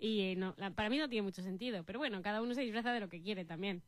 Y 0.00 0.20
eh, 0.22 0.36
no, 0.36 0.54
la- 0.56 0.70
para 0.72 0.90
mí 0.90 0.98
no 0.98 1.08
tiene 1.08 1.22
mucho 1.22 1.42
sentido, 1.42 1.84
pero 1.84 1.98
bueno, 2.00 2.20
cada 2.22 2.42
uno 2.42 2.54
se 2.54 2.62
disfraza 2.62 2.92
de 2.92 3.00
lo 3.00 3.08
que 3.08 3.22
quiere 3.22 3.44
también. 3.44 3.82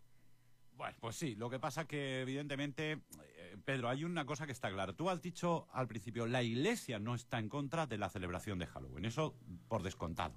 Bueno, 0.80 0.96
pues 0.98 1.14
sí, 1.16 1.34
lo 1.34 1.50
que 1.50 1.58
pasa 1.58 1.86
que 1.86 2.22
evidentemente, 2.22 2.92
eh, 2.92 3.56
Pedro, 3.66 3.90
hay 3.90 4.02
una 4.02 4.24
cosa 4.24 4.46
que 4.46 4.52
está 4.52 4.70
clara. 4.70 4.94
Tú 4.94 5.10
has 5.10 5.20
dicho 5.20 5.68
al 5.74 5.86
principio, 5.86 6.26
la 6.26 6.42
Iglesia 6.42 6.98
no 6.98 7.14
está 7.14 7.38
en 7.38 7.50
contra 7.50 7.86
de 7.86 7.98
la 7.98 8.08
celebración 8.08 8.58
de 8.58 8.64
Halloween, 8.66 9.04
eso 9.04 9.34
por 9.68 9.82
descontado. 9.82 10.32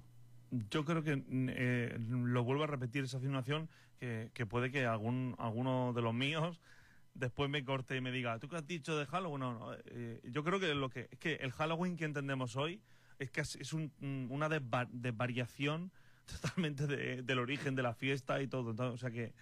Yo 0.68 0.84
creo 0.84 1.02
que 1.02 1.16
mm, 1.16 1.48
eh, 1.48 1.96
lo 1.98 2.44
vuelvo 2.44 2.64
a 2.64 2.66
repetir 2.66 3.04
esa 3.04 3.16
afirmación 3.16 3.70
que, 3.98 4.44
puede 4.46 4.70
que 4.70 4.84
algún 4.84 5.34
alguno 5.38 5.94
de 5.94 6.02
los 6.02 6.12
míos 6.12 6.60
después 7.14 7.48
me 7.48 7.64
corte 7.64 7.96
y 7.96 8.02
me 8.02 8.12
diga, 8.12 8.38
¿tú 8.38 8.46
qué 8.50 8.56
has 8.56 8.66
dicho 8.66 8.98
de 8.98 9.06
Halloween? 9.06 9.40
No, 9.40 9.58
no, 9.58 9.74
eh, 9.86 10.20
yo 10.24 10.44
creo 10.44 10.60
que 10.60 10.74
lo 10.74 10.90
que 10.90 11.08
es 11.10 11.18
que 11.18 11.36
el 11.36 11.52
Halloween 11.52 11.96
que 11.96 12.04
entendemos 12.04 12.54
hoy 12.56 12.82
es 13.18 13.30
que 13.30 13.40
es 13.40 13.72
un- 13.72 13.90
un- 14.02 14.28
una 14.30 14.50
desva- 14.50 14.90
desvariación 14.92 15.90
totalmente 16.26 16.86
de- 16.86 17.22
del 17.22 17.38
origen 17.38 17.74
de 17.76 17.82
la 17.82 17.94
fiesta 17.94 18.42
y 18.42 18.46
todo. 18.46 18.74
O 18.92 18.98
sea 18.98 19.10
que 19.10 19.32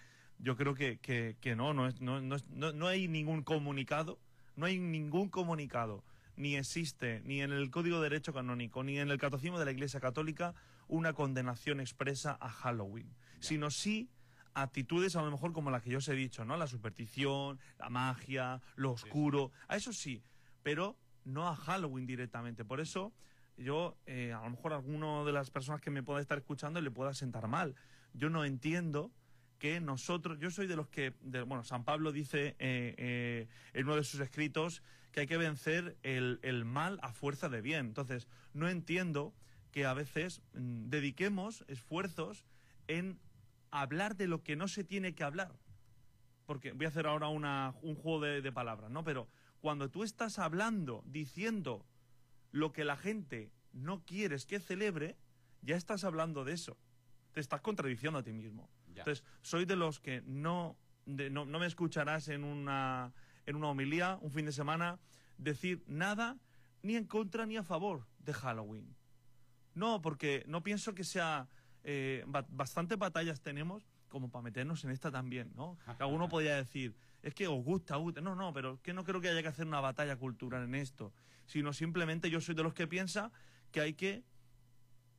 yo 0.43 0.57
creo 0.57 0.75
que, 0.75 0.97
que, 0.99 1.37
que 1.39 1.55
no, 1.55 1.73
no, 1.73 1.87
es, 1.87 2.01
no, 2.01 2.21
no, 2.21 2.35
no, 2.49 2.73
no 2.73 2.87
hay 2.87 3.07
ningún 3.07 3.43
comunicado, 3.43 4.19
no 4.57 4.65
hay 4.65 4.77
ningún 4.77 5.29
comunicado, 5.29 6.03
ni 6.35 6.57
existe, 6.57 7.21
ni 7.23 7.41
en 7.41 7.53
el 7.53 7.71
Código 7.71 8.01
de 8.01 8.09
Derecho 8.09 8.33
Canónico, 8.33 8.83
ni 8.83 8.99
en 8.99 9.09
el 9.09 9.17
Catecismo 9.17 9.57
de 9.57 9.65
la 9.65 9.71
Iglesia 9.71 10.01
Católica, 10.01 10.53
una 10.89 11.13
condenación 11.13 11.79
expresa 11.79 12.37
a 12.41 12.49
Halloween, 12.49 13.15
sino 13.39 13.71
sí 13.71 14.09
actitudes 14.53 15.15
a 15.15 15.21
lo 15.21 15.31
mejor 15.31 15.53
como 15.53 15.71
las 15.71 15.81
que 15.81 15.91
yo 15.91 15.99
os 15.99 16.07
he 16.09 16.13
dicho, 16.13 16.43
¿no? 16.43 16.57
La 16.57 16.67
superstición, 16.67 17.59
la 17.79 17.89
magia, 17.89 18.61
lo 18.75 18.91
oscuro, 18.91 19.51
a 19.67 19.77
eso 19.77 19.93
sí, 19.93 20.21
pero 20.61 20.97
no 21.23 21.47
a 21.47 21.55
Halloween 21.55 22.05
directamente. 22.05 22.65
Por 22.65 22.81
eso 22.81 23.13
yo, 23.57 23.97
eh, 24.05 24.33
a 24.33 24.43
lo 24.43 24.49
mejor 24.51 24.73
a 24.73 24.75
alguno 24.75 25.25
de 25.25 25.31
las 25.31 25.49
personas 25.51 25.79
que 25.79 25.89
me 25.89 26.03
pueda 26.03 26.21
estar 26.21 26.37
escuchando 26.37 26.81
le 26.81 26.91
pueda 26.91 27.13
sentar 27.13 27.47
mal. 27.47 27.75
Yo 28.13 28.29
no 28.29 28.45
entiendo 28.45 29.11
nosotros, 29.81 30.39
yo 30.39 30.51
soy 30.51 30.67
de 30.67 30.75
los 30.75 30.89
que, 30.89 31.13
bueno, 31.21 31.63
San 31.63 31.85
Pablo 31.85 32.11
dice 32.11 32.47
eh, 32.59 32.95
eh, 32.97 33.47
en 33.71 33.85
uno 33.85 33.95
de 33.95 34.03
sus 34.03 34.19
escritos 34.19 34.83
que 35.11 35.21
hay 35.21 35.27
que 35.27 35.37
vencer 35.37 35.97
el, 36.03 36.65
mal 36.65 36.99
a 37.01 37.13
fuerza 37.13 37.47
de 37.47 37.61
bien. 37.61 37.85
Entonces, 37.85 38.27
no 38.53 38.67
entiendo 38.67 39.33
que 39.71 39.85
a 39.85 39.93
veces 39.93 40.41
mm, 40.53 40.89
dediquemos 40.89 41.63
esfuerzos 41.67 42.43
en 42.87 43.19
hablar 43.71 44.17
de 44.17 44.27
lo 44.27 44.43
que 44.43 44.57
no 44.57 44.67
se 44.67 44.83
tiene 44.83 45.15
que 45.15 45.23
hablar. 45.23 45.57
Porque 46.45 46.73
voy 46.73 46.85
a 46.85 46.89
hacer 46.89 47.07
ahora 47.07 47.29
un 47.29 47.95
juego 47.95 48.19
de, 48.19 48.41
de 48.41 48.51
palabras, 48.51 48.91
¿no? 48.91 49.05
Pero 49.05 49.29
cuando 49.61 49.89
tú 49.89 50.03
estás 50.03 50.39
hablando, 50.39 51.03
diciendo 51.05 51.85
lo 52.51 52.73
que 52.73 52.83
la 52.83 52.97
gente 52.97 53.49
no 53.71 54.03
quieres 54.03 54.45
que 54.45 54.59
celebre, 54.59 55.15
ya 55.61 55.77
estás 55.77 56.03
hablando 56.03 56.43
de 56.43 56.51
eso. 56.51 56.77
Te 57.31 57.39
estás 57.39 57.61
contradiciendo 57.61 58.19
a 58.19 58.23
ti 58.23 58.33
mismo. 58.33 58.69
Entonces, 59.01 59.23
soy 59.41 59.65
de 59.65 59.75
los 59.75 59.99
que 59.99 60.21
no, 60.25 60.77
no, 61.05 61.45
me 61.45 61.65
escucharás 61.65 62.27
en 62.29 62.43
una, 62.43 63.13
en 63.45 63.55
una 63.55 63.67
homilía 63.69 64.17
un 64.21 64.31
fin 64.31 64.45
de 64.45 64.51
semana 64.51 64.99
decir 65.37 65.83
nada 65.87 66.37
ni 66.81 66.95
en 66.95 67.05
contra 67.05 67.45
ni 67.45 67.57
a 67.57 67.63
favor 67.63 68.05
de 68.19 68.33
Halloween. 68.33 68.95
No, 69.73 70.01
porque 70.01 70.43
no 70.47 70.61
pienso 70.63 70.93
que 70.93 71.03
sea... 71.03 71.47
Eh, 71.85 72.23
ba- 72.27 72.45
bastantes 72.47 72.97
batallas 72.97 73.41
tenemos 73.41 73.85
como 74.07 74.29
para 74.31 74.43
meternos 74.43 74.83
en 74.85 74.91
esta 74.91 75.11
también, 75.11 75.51
¿no? 75.55 75.77
Que 75.97 76.03
alguno 76.03 76.29
podría 76.29 76.55
decir, 76.55 76.95
es 77.21 77.33
que 77.33 77.47
os 77.47 77.61
gusta, 77.63 77.95
gusta. 77.97 78.21
No, 78.21 78.35
no, 78.35 78.53
pero 78.53 78.79
que 78.81 78.93
no 78.93 79.03
creo 79.03 79.19
que 79.19 79.27
haya 79.29 79.41
que 79.41 79.47
hacer 79.49 79.65
una 79.67 79.81
batalla 79.81 80.15
cultural 80.15 80.63
en 80.63 80.75
esto, 80.75 81.11
sino 81.45 81.73
simplemente 81.73 82.29
yo 82.29 82.39
soy 82.39 82.55
de 82.55 82.63
los 82.63 82.73
que 82.73 82.87
piensa 82.87 83.31
que 83.71 83.81
hay 83.81 83.95
que 83.95 84.23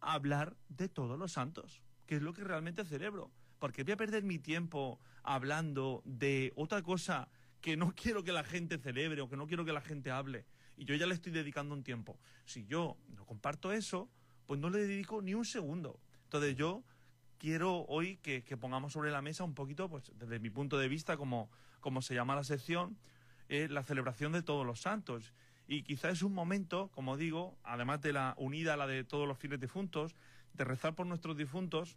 hablar 0.00 0.56
de 0.68 0.88
todos 0.88 1.18
los 1.18 1.32
santos, 1.32 1.82
que 2.06 2.16
es 2.16 2.22
lo 2.22 2.32
que 2.32 2.44
realmente 2.44 2.84
celebro. 2.84 3.30
Porque 3.58 3.84
voy 3.84 3.92
a 3.92 3.96
perder 3.96 4.22
mi 4.22 4.38
tiempo 4.38 5.00
hablando 5.22 6.02
de 6.04 6.52
otra 6.56 6.82
cosa 6.82 7.28
que 7.60 7.76
no 7.76 7.92
quiero 7.96 8.22
que 8.24 8.32
la 8.32 8.44
gente 8.44 8.78
celebre 8.78 9.20
o 9.20 9.28
que 9.28 9.36
no 9.36 9.46
quiero 9.46 9.64
que 9.64 9.72
la 9.72 9.80
gente 9.80 10.10
hable. 10.10 10.44
Y 10.76 10.84
yo 10.84 10.94
ya 10.94 11.06
le 11.06 11.14
estoy 11.14 11.32
dedicando 11.32 11.74
un 11.74 11.82
tiempo. 11.82 12.18
Si 12.44 12.66
yo 12.66 12.96
no 13.08 13.24
comparto 13.24 13.72
eso, 13.72 14.08
pues 14.46 14.60
no 14.60 14.70
le 14.70 14.86
dedico 14.86 15.22
ni 15.22 15.34
un 15.34 15.44
segundo. 15.44 16.00
Entonces 16.24 16.56
yo 16.56 16.84
quiero 17.38 17.84
hoy 17.88 18.16
que, 18.18 18.42
que 18.42 18.56
pongamos 18.56 18.92
sobre 18.92 19.10
la 19.10 19.22
mesa 19.22 19.44
un 19.44 19.54
poquito, 19.54 19.88
pues 19.88 20.12
desde 20.14 20.38
mi 20.38 20.50
punto 20.50 20.78
de 20.78 20.88
vista, 20.88 21.16
como, 21.16 21.50
como 21.80 22.02
se 22.02 22.14
llama 22.14 22.34
la 22.34 22.44
sección, 22.44 22.96
eh, 23.48 23.68
la 23.70 23.82
celebración 23.82 24.32
de 24.32 24.42
todos 24.42 24.66
los 24.66 24.80
santos. 24.80 25.32
Y 25.66 25.82
quizá 25.82 26.10
es 26.10 26.22
un 26.22 26.34
momento, 26.34 26.88
como 26.88 27.16
digo, 27.16 27.56
además 27.62 28.00
de 28.02 28.12
la 28.12 28.34
unida 28.36 28.74
a 28.74 28.76
la 28.76 28.86
de 28.86 29.04
todos 29.04 29.26
los 29.28 29.38
fieles 29.38 29.60
difuntos, 29.60 30.14
de 30.54 30.64
rezar 30.64 30.94
por 30.94 31.06
nuestros 31.06 31.36
difuntos 31.36 31.96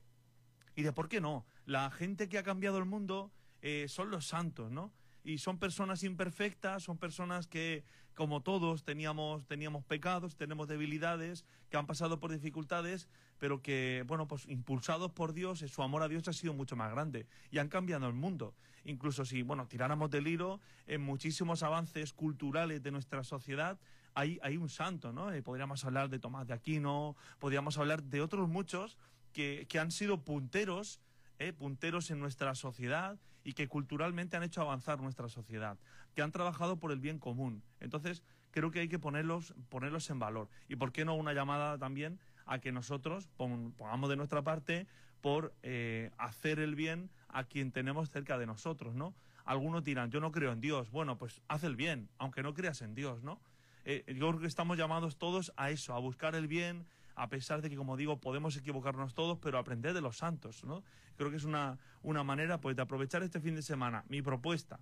y 0.77 0.83
de 0.83 0.93
por 0.93 1.09
qué 1.09 1.19
no. 1.19 1.45
La 1.65 1.89
gente 1.89 2.29
que 2.29 2.37
ha 2.37 2.43
cambiado 2.43 2.77
el 2.77 2.85
mundo 2.85 3.31
eh, 3.61 3.87
son 3.89 4.11
los 4.11 4.27
santos, 4.27 4.71
¿no? 4.71 4.93
Y 5.23 5.39
son 5.39 5.57
personas 5.57 6.03
imperfectas, 6.03 6.83
son 6.83 6.99
personas 6.99 7.47
que, 7.47 7.83
como 8.13 8.43
todos, 8.43 8.83
teníamos, 8.83 9.45
teníamos 9.47 9.83
pecados, 9.83 10.37
tenemos 10.37 10.67
debilidades, 10.67 11.45
que 11.71 11.77
han 11.77 11.87
pasado 11.87 12.19
por 12.19 12.31
dificultades, 12.31 13.09
pero 13.39 13.61
que, 13.63 14.05
bueno, 14.07 14.27
pues 14.27 14.47
impulsados 14.47 15.11
por 15.11 15.33
Dios, 15.33 15.59
su 15.67 15.81
amor 15.81 16.03
a 16.03 16.07
Dios 16.07 16.27
ha 16.27 16.33
sido 16.33 16.53
mucho 16.53 16.75
más 16.75 16.91
grande 16.91 17.25
y 17.49 17.57
han 17.57 17.69
cambiado 17.69 18.07
el 18.07 18.13
mundo. 18.13 18.53
Incluso 18.85 19.25
si, 19.25 19.41
bueno, 19.41 19.67
tiráramos 19.67 20.11
del 20.11 20.27
hilo 20.27 20.61
en 20.85 21.01
muchísimos 21.01 21.63
avances 21.63 22.13
culturales 22.13 22.83
de 22.83 22.91
nuestra 22.91 23.23
sociedad, 23.23 23.79
hay, 24.13 24.39
hay 24.43 24.57
un 24.57 24.69
santo, 24.69 25.11
¿no? 25.11 25.33
Eh, 25.33 25.41
podríamos 25.41 25.83
hablar 25.85 26.09
de 26.09 26.19
Tomás 26.19 26.47
de 26.47 26.53
Aquino, 26.53 27.15
podríamos 27.39 27.79
hablar 27.79 28.03
de 28.03 28.21
otros 28.21 28.47
muchos 28.47 28.97
que, 29.37 29.79
han 29.79 29.91
sido 29.91 30.23
punteros, 30.23 30.99
eh, 31.37 31.53
punteros 31.53 32.09
en 32.09 32.19
nuestra 32.19 32.55
sociedad 32.55 33.19
y 33.43 33.53
que 33.53 33.67
culturalmente 33.67 34.35
han 34.35 34.41
hecho 34.41 34.61
avanzar 34.61 34.99
nuestra 34.99 35.29
sociedad, 35.29 35.77
que 36.15 36.23
han 36.23 36.31
trabajado 36.31 36.79
por 36.79 36.91
el 36.91 36.99
bien 36.99 37.19
común. 37.19 37.61
Entonces, 37.79 38.23
creo 38.49 38.71
que 38.71 38.79
hay 38.79 38.89
que 38.89 38.97
ponerlos, 38.97 39.53
ponerlos 39.69 40.09
en 40.09 40.17
valor. 40.17 40.49
Y 40.67 40.75
por 40.75 40.91
qué 40.91 41.05
no 41.05 41.13
una 41.13 41.33
llamada 41.33 41.77
también 41.77 42.19
a 42.47 42.57
que 42.57 42.71
nosotros 42.71 43.27
pon- 43.37 43.73
pongamos 43.77 44.09
de 44.09 44.15
nuestra 44.15 44.41
parte 44.41 44.87
por 45.21 45.53
eh, 45.61 46.09
hacer 46.17 46.59
el 46.59 46.73
bien 46.73 47.11
a 47.27 47.43
quien 47.43 47.71
tenemos 47.71 48.09
cerca 48.09 48.39
de 48.39 48.47
nosotros, 48.47 48.95
¿no? 48.95 49.13
Algunos 49.45 49.83
dirán, 49.83 50.09
yo 50.09 50.19
no 50.19 50.31
creo 50.31 50.51
en 50.51 50.61
Dios. 50.61 50.89
Bueno, 50.89 51.17
pues 51.17 51.41
haz 51.47 51.63
el 51.63 51.75
bien, 51.75 52.09
aunque 52.17 52.41
no 52.41 52.53
creas 52.55 52.81
en 52.81 52.95
Dios, 52.95 53.21
¿no? 53.21 53.39
Eh, 53.85 54.03
yo 54.07 54.29
creo 54.29 54.39
que 54.39 54.47
estamos 54.47 54.77
llamados 54.77 55.17
todos 55.17 55.53
a 55.55 55.69
eso, 55.69 55.93
a 55.93 55.99
buscar 55.99 56.35
el 56.35 56.47
bien, 56.47 56.85
a 57.17 57.27
pesar 57.29 57.61
de 57.61 57.69
que, 57.69 57.75
como 57.75 57.97
digo, 57.97 58.19
podemos 58.21 58.55
equivocarnos 58.55 59.13
todos, 59.13 59.39
pero 59.39 59.57
aprender 59.57 59.93
de 59.93 60.01
los 60.01 60.17
santos, 60.17 60.63
¿no? 60.63 60.83
Creo 61.17 61.29
que 61.31 61.37
es 61.37 61.43
una, 61.43 61.77
una 62.03 62.23
manera, 62.23 62.61
pues, 62.61 62.75
de 62.75 62.83
aprovechar 62.83 63.23
este 63.23 63.39
fin 63.41 63.55
de 63.55 63.61
semana. 63.63 64.05
Mi 64.07 64.21
propuesta, 64.21 64.79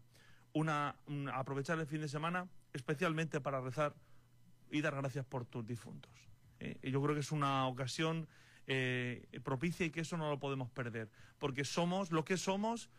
una, 0.54 0.96
un- 1.08 1.30
aprovechar 1.30 1.80
el 1.80 1.88
fin 1.88 2.02
de 2.02 2.10
semana 2.10 2.48
especialmente 2.74 3.40
para 3.40 3.62
rezar 3.62 3.96
y 4.70 4.82
dar 4.82 4.96
gracias 4.96 5.26
por 5.26 5.46
tus 5.46 5.66
difuntos. 5.66 6.12
¿eh? 6.60 6.78
Yo 6.84 7.02
creo 7.02 7.14
que 7.16 7.22
es 7.22 7.32
una 7.32 7.68
ocasión 7.68 8.28
eh, 8.68 9.26
propicia 9.44 9.86
y 9.86 9.92
que 9.92 10.02
eso 10.02 10.18
no 10.18 10.30
lo 10.30 10.40
podemos 10.40 10.70
perder, 10.70 11.10
porque 11.40 11.64
somos 11.64 12.12
lo 12.12 12.26
que 12.26 12.36
somos 12.36 12.90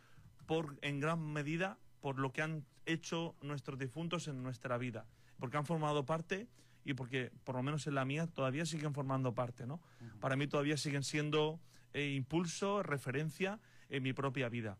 por, 0.46 0.78
en 0.80 1.00
gran 1.00 1.20
medida 1.32 1.78
por 2.00 2.18
lo 2.18 2.32
que 2.32 2.40
han 2.40 2.64
hecho 2.86 3.34
nuestros 3.42 3.78
difuntos 3.78 4.28
en 4.28 4.42
nuestra 4.42 4.78
vida, 4.78 5.06
porque 5.38 5.56
han 5.58 5.66
formado 5.66 6.06
parte 6.06 6.48
y 6.86 6.94
porque, 6.94 7.32
por 7.42 7.56
lo 7.56 7.64
menos 7.64 7.88
en 7.88 7.96
la 7.96 8.04
mía, 8.04 8.28
todavía 8.28 8.64
siguen 8.64 8.94
formando 8.94 9.34
parte, 9.34 9.66
¿no? 9.66 9.80
Para 10.20 10.36
mí 10.36 10.46
todavía 10.46 10.76
siguen 10.76 11.02
siendo 11.02 11.58
eh, 11.92 12.12
impulso, 12.14 12.84
referencia 12.84 13.58
en 13.88 14.04
mi 14.04 14.12
propia 14.12 14.48
vida. 14.48 14.78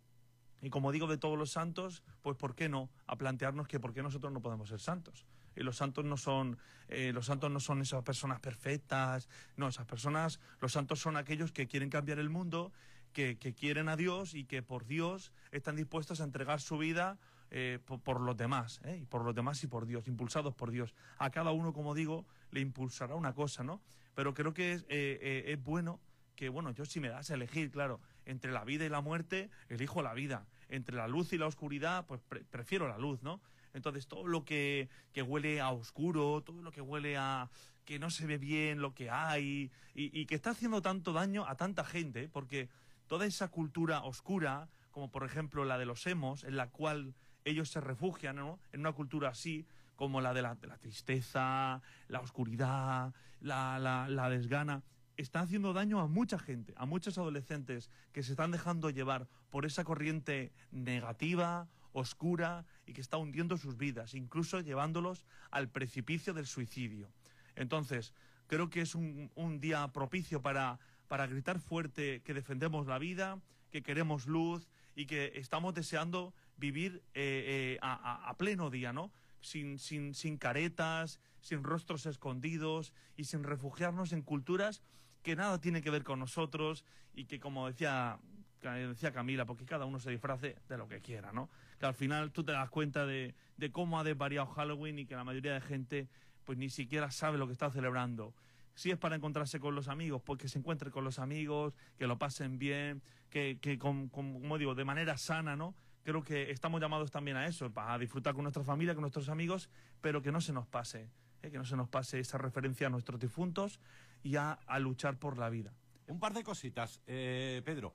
Y 0.63 0.71
como 0.71 0.93
digo 0.93 1.09
de 1.09 1.19
todos 1.19 1.37
los 1.37 1.51
santos, 1.51 2.05
pues 2.23 2.37
¿por 2.37 2.55
qué 2.55 2.69
no? 2.69 2.91
A 3.09 3.17
plantearnos 3.17 3.67
que 3.67 3.81
por 3.81 3.93
qué 3.93 4.05
nosotros 4.05 4.33
no 4.33 4.41
podemos 4.41 4.69
ser 4.69 4.79
santos. 4.79 5.27
Y 5.57 5.65
los 5.65 5.79
santos 5.79 6.05
no 6.05 6.17
son, 6.17 6.59
eh, 6.87 7.11
los 7.13 7.27
santos 7.27 7.51
no 7.51 7.59
son 7.59 7.83
esas 7.83 8.05
personas 8.05 8.39
perfectas, 8.39 9.29
no, 9.57 9.67
esas 9.67 9.87
personas, 9.87 10.39
los 10.61 10.73
santos 10.73 11.01
son 11.01 11.17
aquellos 11.17 11.51
que 11.51 11.67
quieren 11.67 11.91
cambiar 11.91 12.21
el 12.21 12.31
mundo, 12.31 12.73
que, 13.13 13.37
que 13.37 13.53
quieren 13.53 13.89
a 13.89 13.97
Dios 13.97 14.35
y 14.35 14.45
que 14.45 14.63
por 14.63 14.87
Dios 14.87 15.33
están 15.51 15.75
dispuestos 15.75 16.21
a 16.21 16.25
entregar 16.25 16.61
su 16.61 16.79
vida 16.79 17.19
eh, 17.51 17.79
por, 17.85 18.01
por 18.01 18.21
los 18.21 18.37
demás, 18.37 18.81
¿eh? 18.85 18.99
y 19.03 19.07
por 19.07 19.25
los 19.25 19.35
demás 19.35 19.63
y 19.63 19.67
por 19.67 19.87
Dios, 19.87 20.09
impulsados 20.09 20.55
por 20.55 20.71
Dios. 20.71 20.95
A 21.19 21.31
cada 21.31 21.53
uno, 21.53 21.73
como 21.73 21.95
digo, 21.95 22.27
le 22.51 22.61
impulsará 22.61 23.15
una 23.15 23.35
cosa, 23.35 23.63
¿no? 23.65 23.81
Pero 24.15 24.35
creo 24.35 24.55
que 24.55 24.73
es, 24.73 24.83
eh, 24.83 25.19
eh, 25.21 25.45
es 25.49 25.63
bueno 25.63 26.01
que, 26.35 26.49
bueno, 26.49 26.71
yo 26.73 26.85
si 26.85 27.01
me 27.01 27.09
das 27.09 27.31
a 27.31 27.35
elegir, 27.35 27.71
claro, 27.71 28.01
entre 28.25 28.53
la 28.53 28.65
vida 28.65 28.85
y 28.85 28.89
la 28.89 29.01
muerte, 29.01 29.51
elijo 29.69 30.03
la 30.03 30.15
vida. 30.15 30.47
Entre 30.69 30.97
la 30.97 31.07
luz 31.07 31.33
y 31.33 31.39
la 31.39 31.47
oscuridad, 31.47 32.07
pues 32.07 32.21
pre- 32.23 32.45
prefiero 32.45 32.89
la 32.89 32.99
luz, 32.99 33.23
¿no? 33.23 33.41
Entonces, 33.73 34.07
todo 34.07 34.27
lo 34.27 34.45
que, 34.45 34.89
que 35.13 35.23
huele 35.23 35.61
a 35.61 35.71
oscuro, 35.71 36.43
todo 36.43 36.63
lo 36.63 36.73
que 36.73 36.81
huele 36.81 37.17
a 37.17 37.51
que 37.85 37.99
no 37.99 38.11
se 38.11 38.27
ve 38.27 38.37
bien 38.39 38.81
lo 38.81 38.95
que 38.95 39.11
hay 39.11 39.71
y, 39.95 40.21
y 40.21 40.27
que 40.27 40.35
está 40.35 40.51
haciendo 40.51 40.83
tanto 40.83 41.13
daño 41.13 41.47
a 41.47 41.55
tanta 41.57 41.85
gente, 41.85 42.29
porque 42.29 42.69
toda 43.07 43.27
esa 43.27 43.49
cultura 43.49 44.03
oscura, 44.03 44.69
como 44.91 45.11
por 45.11 45.25
ejemplo 45.25 45.65
la 45.65 45.79
de 45.79 45.87
los 45.87 46.07
emos, 46.07 46.43
en 46.43 46.57
la 46.57 46.69
cual 46.71 47.15
ellos 47.47 47.71
se 47.71 47.81
refugian. 47.81 48.39
En 48.73 48.81
una 48.81 48.93
cultura 48.93 49.31
así, 49.31 49.67
como 49.95 50.21
la 50.21 50.35
de 50.35 50.43
la, 50.43 50.57
tristeza, 50.57 51.81
la 52.09 52.21
oscuridad, 52.21 53.15
la, 53.41 54.29
desgana, 54.29 54.83
está 55.17 55.41
haciendo 55.41 55.73
daño 55.73 56.01
a 56.01 56.09
mucha 56.09 56.39
gente, 56.39 56.75
a 56.77 56.85
muchos 56.85 57.17
adolescentes 57.17 57.89
que 58.13 58.23
se 58.23 58.33
están 58.33 58.51
dejando 58.51 58.91
llevar 58.91 59.29
por 59.49 59.65
esa 59.65 59.85
corriente 59.85 60.53
negativa, 60.71 61.69
oscura 61.93 62.67
y 62.85 62.93
que 62.93 63.01
está 63.01 63.17
hundiendo 63.17 63.57
sus 63.57 63.79
vidas, 63.79 64.15
incluso 64.15 64.61
llevándolos 64.61 65.25
al 65.51 65.71
precipicio 65.71 66.35
del 66.35 66.47
suicidio. 66.47 67.09
Entonces, 67.55 68.13
creo 68.49 68.69
que 68.69 68.83
es 68.83 68.95
un, 68.95 69.31
un 69.35 69.61
día 69.61 69.89
propicio 69.89 70.43
para, 70.43 70.79
para 71.09 71.27
gritar 71.27 71.59
fuerte 71.61 72.21
que 72.23 72.35
defendemos 72.35 72.87
la 72.87 72.99
vida, 72.99 73.41
que 73.71 73.83
queremos 73.83 74.27
luz 74.27 74.69
y 74.95 75.07
que 75.07 75.33
estamos 75.37 75.75
deseando 75.75 76.35
vivir 76.57 77.03
eh, 77.15 77.75
eh, 77.75 77.79
a, 77.83 78.29
a- 78.29 78.37
pleno 78.37 78.71
día, 78.71 78.93
¿no? 78.93 79.13
Sin, 79.41 79.79
sin, 79.79 80.15
sin 80.15 80.39
caretas, 80.39 81.21
sin 81.41 81.63
rostros 81.63 82.07
escondidos 82.07 82.93
y 83.17 83.25
sin 83.25 83.45
refugiarnos 83.45 84.13
en 84.13 84.23
culturas 84.23 84.83
que 85.23 85.37
nada 85.37 85.61
tienen 85.61 85.83
que 85.83 85.91
ver 85.91 86.03
con 86.05 86.19
nosotros 86.19 86.85
y 87.15 87.25
que, 87.27 87.39
como 87.41 87.67
decía, 87.67 88.19
decía 88.63 89.13
Camila, 89.13 89.45
porque 89.45 89.65
cada 89.67 89.85
uno 89.85 89.99
se 90.01 90.11
disfrace 90.11 90.57
de 90.69 90.79
lo 90.79 90.89
que 90.89 91.01
quiera, 91.01 91.33
¿no? 91.33 91.49
Que 91.79 91.87
al 91.87 91.95
final 91.95 92.33
tú 92.33 92.43
te 92.45 92.53
das 92.53 92.71
cuenta 92.71 93.07
de, 93.07 93.35
de 93.57 93.71
cómo 93.73 93.99
ha 94.01 94.05
desvariado 94.05 94.47
Halloween 94.47 94.99
y 95.01 95.07
que 95.07 95.15
la 95.17 95.25
mayoría 95.25 95.55
de 95.55 95.61
gente 95.61 96.09
pues 96.45 96.59
ni 96.59 96.71
siquiera 96.71 97.11
sabe 97.11 97.39
lo 97.39 97.47
que 97.47 97.53
está 97.53 97.71
celebrando. 97.71 98.35
Si 98.75 98.91
es 98.91 98.99
para 98.99 99.17
encontrarse 99.17 99.59
con 99.59 99.75
los 99.75 99.89
amigos, 99.89 100.23
pues 100.25 100.39
que 100.39 100.49
se 100.49 100.59
encuentre 100.59 100.91
con 100.91 101.03
los 101.03 101.19
amigos, 101.19 101.75
que 101.99 102.07
lo 102.07 102.19
pasen 102.19 102.59
bien, 102.59 103.03
que, 103.31 103.59
que 103.61 103.79
con- 103.79 104.09
con- 104.09 104.35
como 104.41 104.59
digo, 104.59 104.75
de 104.77 104.85
manera 104.85 105.17
sana, 105.19 105.57
¿no? 105.57 105.75
Creo 106.07 106.23
que 106.23 106.53
estamos 106.53 106.81
llamados 106.81 107.11
también 107.11 107.37
a 107.37 107.47
eso, 107.47 107.73
a 107.75 107.99
disfrutar 107.99 108.33
con 108.33 108.45
nuestra 108.45 108.63
familia, 108.63 108.95
con 108.95 109.01
nuestros 109.01 109.29
amigos, 109.29 109.69
pero 110.01 110.23
que 110.23 110.31
no 110.31 110.41
se 110.41 110.53
nos 110.53 110.65
pase, 110.65 111.11
¿eh? 111.43 111.51
que 111.51 111.59
no 111.59 111.65
se 111.65 111.75
nos 111.75 111.89
pase 111.89 112.21
esa 112.21 112.39
referencia 112.39 112.87
a 112.87 112.91
nuestros 112.91 113.19
difuntos 113.19 113.81
y 114.23 114.37
a, 114.37 114.57
luchar 114.79 115.19
por 115.19 115.37
la 115.37 115.51
vida. 115.51 115.75
Un 116.07 116.21
par 116.21 116.33
de 116.33 116.45
cositas, 116.45 117.03
eh, 117.09 117.61
Pedro. 117.65 117.93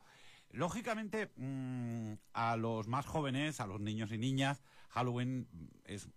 Lógicamente, 0.50 1.32
mm, 1.38 2.16
a 2.34 2.58
los 2.58 2.90
más 2.90 3.06
jóvenes, 3.06 3.62
a 3.62 3.66
los 3.66 3.80
niños 3.80 4.12
y 4.12 4.18
niñas, 4.18 4.62
Halloween 4.90 5.48
es, 5.86 6.10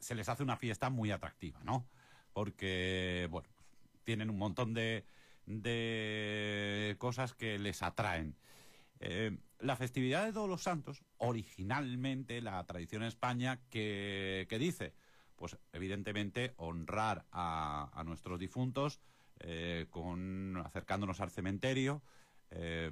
se 0.00 0.14
les 0.14 0.28
hace 0.28 0.42
una 0.42 0.58
fiesta 0.58 0.90
muy 0.90 1.10
atractiva, 1.10 1.58
¿no? 1.64 1.88
Porque, 2.34 3.28
bueno, 3.30 3.48
tienen 4.02 4.28
un 4.28 4.36
montón 4.36 4.74
de, 4.74 5.06
de 5.46 6.96
cosas 6.98 7.32
que 7.32 7.58
les 7.58 7.82
atraen. 7.82 8.36
Eh, 9.06 9.36
la 9.58 9.76
festividad 9.76 10.24
de 10.24 10.32
Todos 10.32 10.48
los 10.48 10.62
Santos, 10.62 11.04
originalmente 11.18 12.40
la 12.40 12.64
tradición 12.64 13.02
en 13.02 13.08
España 13.08 13.60
que, 13.68 14.46
dice, 14.58 14.94
pues 15.36 15.58
evidentemente 15.74 16.54
honrar 16.56 17.26
a, 17.30 17.90
a 17.92 18.04
nuestros 18.04 18.38
difuntos 18.38 19.00
eh, 19.40 19.86
con 19.90 20.56
acercándonos 20.64 21.20
al 21.20 21.30
cementerio, 21.30 22.02
eh, 22.50 22.90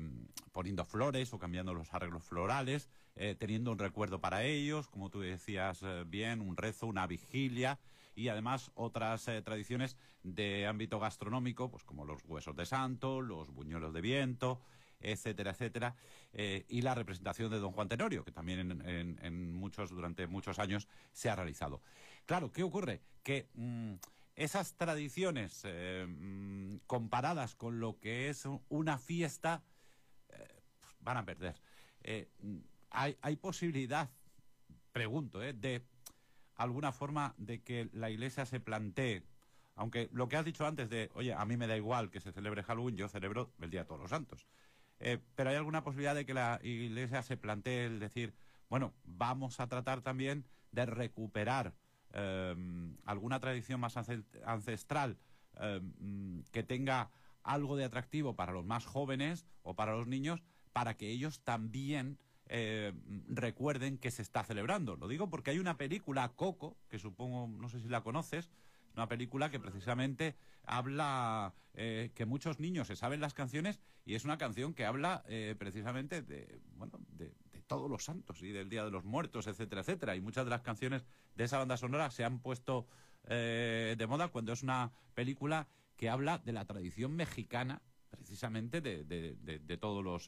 poniendo 0.52 0.85
flores 0.85 1.33
o 1.33 1.38
cambiando 1.38 1.73
los 1.73 1.95
arreglos 1.95 2.25
florales, 2.25 2.90
teniendo 3.38 3.73
un 3.73 3.78
recuerdo 3.78 4.21
para 4.21 4.45
ellos, 4.45 4.88
como 4.88 5.11
tú 5.11 5.21
decías 5.21 5.83
bien, 6.07 6.40
un 6.40 6.57
rezo, 6.57 6.87
una 6.87 7.07
vigilia 7.07 7.78
y 8.14 8.28
además 8.28 8.70
otras 8.75 9.25
tradiciones 9.44 9.96
de 10.22 10.66
ámbito 10.66 10.98
gastronómico, 10.98 11.70
pues 11.70 11.85
como 11.85 12.07
los 12.07 12.25
huesos 12.25 12.57
de 12.57 12.64
santo, 12.64 13.20
los 13.20 13.51
buñuelos 13.51 13.92
de 13.92 14.01
viento, 14.01 14.62
etcétera, 15.03 15.51
etcétera, 15.53 15.95
eh, 16.33 16.65
y 16.69 16.83
la 16.83 16.95
representación 16.95 17.51
de 17.51 17.59
Don 17.59 17.73
Juan 17.73 17.88
Tenorio, 17.88 18.25
que 18.25 18.33
también 18.33 18.71
en, 18.87 19.19
en- 19.23 19.55
muchos, 19.55 19.91
durante 19.91 20.27
muchos 20.27 20.59
años 20.59 20.88
se 21.12 21.29
ha 21.31 21.37
realizado. 21.37 21.81
Claro, 22.27 22.53
¿qué 22.53 22.62
ocurre? 22.62 23.01
Que 23.23 23.49
mm, 23.55 23.95
esas 24.37 24.75
tradiciones 24.75 25.62
eh, 25.65 26.07
mm, 26.09 26.77
comparadas 26.87 27.55
con 27.55 27.81
lo 27.81 27.99
que 28.01 28.29
es 28.29 28.47
una 28.69 28.99
fiesta 28.99 29.62
eh, 30.31 30.61
pues, 30.81 30.95
van 31.01 31.17
a 31.19 31.25
perder. 31.25 31.61
Hay, 32.91 33.17
hay 33.23 33.37
posibilidad, 33.37 34.11
pregunto, 34.93 35.38
de 35.38 35.83
alguna 36.57 36.93
forma 36.93 37.35
de 37.38 37.62
que 37.62 37.88
la 37.93 38.11
Iglesia 38.11 38.45
se 38.45 38.61
plantee, 38.61 39.23
aunque 39.75 40.09
lo 40.12 40.29
que 40.29 40.37
has 40.37 40.45
dicho 40.45 40.67
antes 40.67 40.91
de, 40.91 41.11
oye, 41.15 41.33
a 41.33 41.45
mí 41.47 41.57
me 41.57 41.67
da 41.67 41.77
igual 41.77 42.11
que 42.11 42.21
se 42.21 42.33
celebre 42.33 42.62
Halloween, 42.62 42.97
yo 42.97 43.09
celebro 43.09 43.53
el 43.61 43.71
Día 43.71 43.81
de 43.81 43.87
Todos 43.87 44.01
los 44.03 44.11
Santos. 44.11 44.47
Eh, 45.05 45.19
pero 45.35 45.51
hay 45.51 45.57
alguna 45.57 45.83
posibilidad 45.83 46.15
de 46.15 46.25
que 46.25 46.33
la 46.35 46.61
Iglesia 46.62 47.23
se 47.23 47.37
plantee 47.37 47.87
el 47.87 47.99
decir, 47.99 48.35
bueno, 48.71 48.95
vamos 49.05 49.59
a 49.59 49.67
tratar 49.69 50.01
también 50.01 50.45
de 50.71 50.87
recuperar 50.87 51.75
eh, 52.12 52.55
alguna 53.05 53.41
tradición 53.41 53.81
más 53.81 53.97
ance- 53.97 54.25
ancestral 54.47 55.19
mm, 56.01 56.41
que 56.53 56.62
tenga 56.62 57.11
algo 57.43 57.77
de 57.77 57.85
atractivo 57.85 58.37
para 58.37 58.53
los 58.53 58.65
más 58.65 58.87
jóvenes 58.87 59.45
o 59.65 59.75
para 59.75 59.93
los 59.93 60.07
niños, 60.07 60.43
para 60.73 60.97
que 60.97 61.11
ellos 61.11 61.41
también 61.41 62.19
eh, 62.47 62.93
recuerden 63.29 63.99
que 63.99 64.11
se 64.12 64.23
está 64.23 64.45
celebrando. 64.45 64.95
Lo 64.97 65.09
digo 65.09 65.29
porque 65.29 65.51
hay 65.51 65.59
una 65.59 65.77
película, 65.77 66.29
Coco, 66.37 66.77
que 66.88 66.99
supongo, 67.01 67.49
no 67.49 67.69
sé 67.69 67.81
si 67.81 67.88
la 67.88 68.03
conoces, 68.03 68.51
una 68.94 69.09
película 69.09 69.50
que 69.50 69.61
precisamente 69.61 70.37
habla 70.64 71.55
eh, 71.74 72.11
que 72.14 72.26
muchos 72.26 72.61
niños 72.61 72.87
se 72.87 72.96
saben 72.96 73.20
las 73.20 73.35
canciones 73.35 73.81
y 74.05 74.14
es 74.14 74.24
una 74.24 74.38
canción 74.38 74.74
que 74.74 74.85
habla 74.85 75.22
eh, 75.26 75.55
precisamente 75.59 76.22
de, 76.22 76.61
bueno, 76.76 76.98
de, 77.09 77.33
todos 77.66 77.88
los 77.88 78.05
santos 78.05 78.42
y 78.42 78.52
del 78.52 78.68
Día 78.68 78.85
de 78.85 78.90
los 78.90 79.05
Muertos, 79.05 79.46
etcétera, 79.46 79.81
etcétera. 79.81 80.14
Y 80.14 80.20
muchas 80.20 80.44
de 80.44 80.50
las 80.50 80.61
canciones 80.61 81.07
de 81.37 81.44
esa 81.44 81.57
banda 81.59 81.78
sonora 81.78 82.11
se 82.11 82.22
han 82.22 82.40
puesto 82.40 82.87
eh, 83.28 83.94
de 83.96 84.07
moda 84.07 84.28
cuando 84.28 84.52
es 84.52 84.62
una 84.62 84.92
película 85.14 85.68
que 85.96 86.11
habla 86.11 86.37
de 86.38 86.52
la 86.52 86.66
tradición 86.66 87.16
mexicana, 87.16 87.81
precisamente 88.11 88.83
de, 88.83 89.05
de- 89.05 89.37
de- 89.59 89.76
todos 89.78 90.05
los... 90.05 90.26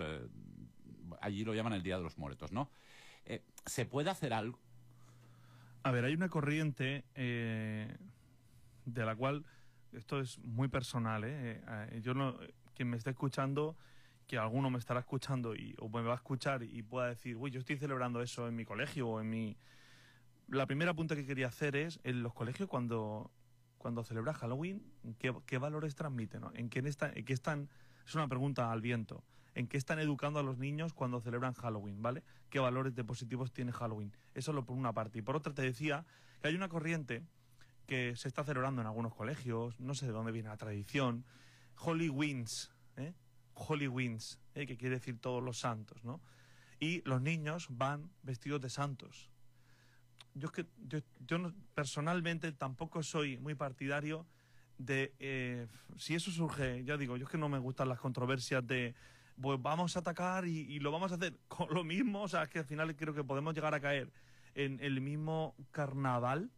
allí 1.21 1.45
lo 1.45 1.53
llaman 1.55 1.75
el 1.75 1.83
Día 1.83 1.99
de 1.99 2.03
los 2.05 2.17
Muertos, 2.17 2.51
¿no? 2.51 2.71
¿Se 3.67 3.85
puede 3.85 4.09
hacer 4.09 4.33
algo? 4.33 4.59
A 5.83 5.91
ver, 5.91 6.07
hay 6.07 6.15
una 6.15 6.31
corriente 6.31 7.05
de 8.85 9.05
la 9.05 9.15
cual 9.17 9.45
esto 9.93 10.21
es 10.21 10.39
muy 10.39 10.69
personal. 10.69 11.25
¿eh? 11.25 11.63
Eh, 11.67 12.01
yo 12.03 12.15
no, 12.15 12.37
quien 12.75 12.91
me 12.91 12.97
esté 12.97 13.11
escuchando, 13.11 13.77
que 14.27 14.39
alguno 14.39 14.71
me 14.71 14.79
estará 14.79 15.01
escuchando 15.01 15.55
y, 15.55 15.75
o 15.79 15.89
me 15.89 16.03
va 16.03 16.13
a 16.13 16.17
escuchar 16.17 16.63
y 16.63 16.83
pueda 16.83 17.09
decir, 17.09 17.37
uy, 17.37 17.51
yo 17.51 17.61
estoy 17.61 17.77
celebrando 17.77 18.23
eso 18.23 18.49
en 18.49 18.57
mi 18.57 18.65
colegio 18.65 19.09
o 19.09 19.21
en 19.21 19.31
mi... 19.31 19.57
La 20.49 20.67
primera 20.67 20.93
punta 20.95 21.17
que 21.17 21.27
quería 21.27 21.47
hacer 21.47 21.77
es, 21.77 22.01
en 22.05 22.23
los 22.23 22.35
colegios 22.35 22.69
cuando, 22.69 23.31
cuando 23.79 24.05
celebra 24.05 24.35
Halloween, 24.35 24.83
¿qué, 25.19 25.35
qué 25.47 25.59
valores 25.59 25.95
transmiten? 25.95 26.43
no? 26.43 26.53
¿En, 26.55 26.69
qué 26.69 26.81
está, 26.81 27.11
en 27.15 27.25
qué 27.25 27.33
están? 27.33 27.71
Es 28.07 28.15
una 28.15 28.29
pregunta 28.29 28.71
al 28.71 28.83
viento. 28.83 29.25
¿En 29.55 29.69
qué 29.69 29.77
están 29.77 30.01
educando 30.01 30.41
a 30.41 30.43
los 30.43 30.59
niños 30.59 30.93
cuando 30.93 31.21
celebran 31.21 31.55
Halloween, 31.55 32.03
¿vale? 32.03 32.25
¿Qué 32.51 32.59
valores 32.59 32.95
de 32.95 33.05
positivos 33.05 33.53
tiene 33.53 33.73
Halloween? 33.73 34.13
Eso 34.35 34.53
lo 34.53 34.65
por 34.65 34.77
una 34.77 34.93
parte. 34.93 35.21
Y 35.21 35.23
por 35.23 35.37
otra 35.37 35.55
te 35.55 35.63
decía 35.63 36.05
que 36.43 36.49
hay 36.49 36.57
una 36.57 36.69
corriente 36.69 37.23
que 37.87 38.17
se 38.17 38.29
está 38.29 38.45
celebrando 38.45 38.81
en 38.81 38.87
algunos 38.87 39.15
colegios, 39.15 39.79
no 39.81 39.95
sé 39.95 40.07
de 40.07 40.13
dónde 40.13 40.33
viene 40.33 40.49
la 40.49 40.57
tradición, 40.57 41.25
Holy 41.79 42.09
Wins, 42.09 42.73
¿eh? 42.97 43.15
Holy 43.55 43.89
Wins, 43.89 44.41
¿eh? 44.55 44.67
que 44.67 44.77
quiere 44.77 44.97
decir 44.97 45.19
todos 45.21 45.43
los 45.43 45.59
santos, 45.59 46.03
¿no? 46.05 46.21
Y 46.81 47.03
los 47.09 47.21
niños 47.23 47.69
van 47.71 48.11
vestidos 48.23 48.61
de 48.61 48.71
santos. 48.71 49.31
Yo, 50.35 50.47
es 50.49 50.53
que, 50.53 50.67
yo, 50.89 50.99
yo 51.27 51.39
no- 51.39 51.55
personalmente 51.75 52.51
tampoco 52.53 53.03
soy 53.03 53.39
muy 53.39 53.55
partidario 53.55 54.27
de... 54.79 55.15
eh, 55.21 55.69
si 55.97 56.15
eso 56.15 56.31
surge, 56.33 56.85
ya 56.85 56.97
digo, 56.97 57.17
yo 57.17 57.25
es 57.27 57.31
que 57.31 57.39
no 57.39 57.49
me 57.49 57.59
gustan 57.59 57.89
las 57.89 58.01
controversias 58.01 58.67
de... 58.67 58.95
Pues 59.41 59.61
vamos 59.61 59.97
a 59.97 60.01
atacar 60.01 60.47
y, 60.47 60.61
y 60.61 60.79
lo 60.81 60.91
vamos 60.93 61.11
a 61.13 61.17
hacer 61.17 61.37
con 61.49 61.73
lo 61.75 61.83
mismo, 61.85 62.23
o 62.23 62.29
sea, 62.29 62.45
es 62.45 62.49
que 62.49 62.61
al 62.61 62.65
final 62.65 62.95
creo 62.97 63.15
que 63.15 63.25
podemos 63.25 63.55
llegar 63.55 63.75
a 63.75 63.81
caer 63.81 64.13
en 64.55 64.79
el 64.81 65.01
mismo 65.01 65.57
carnaval, 65.73 66.51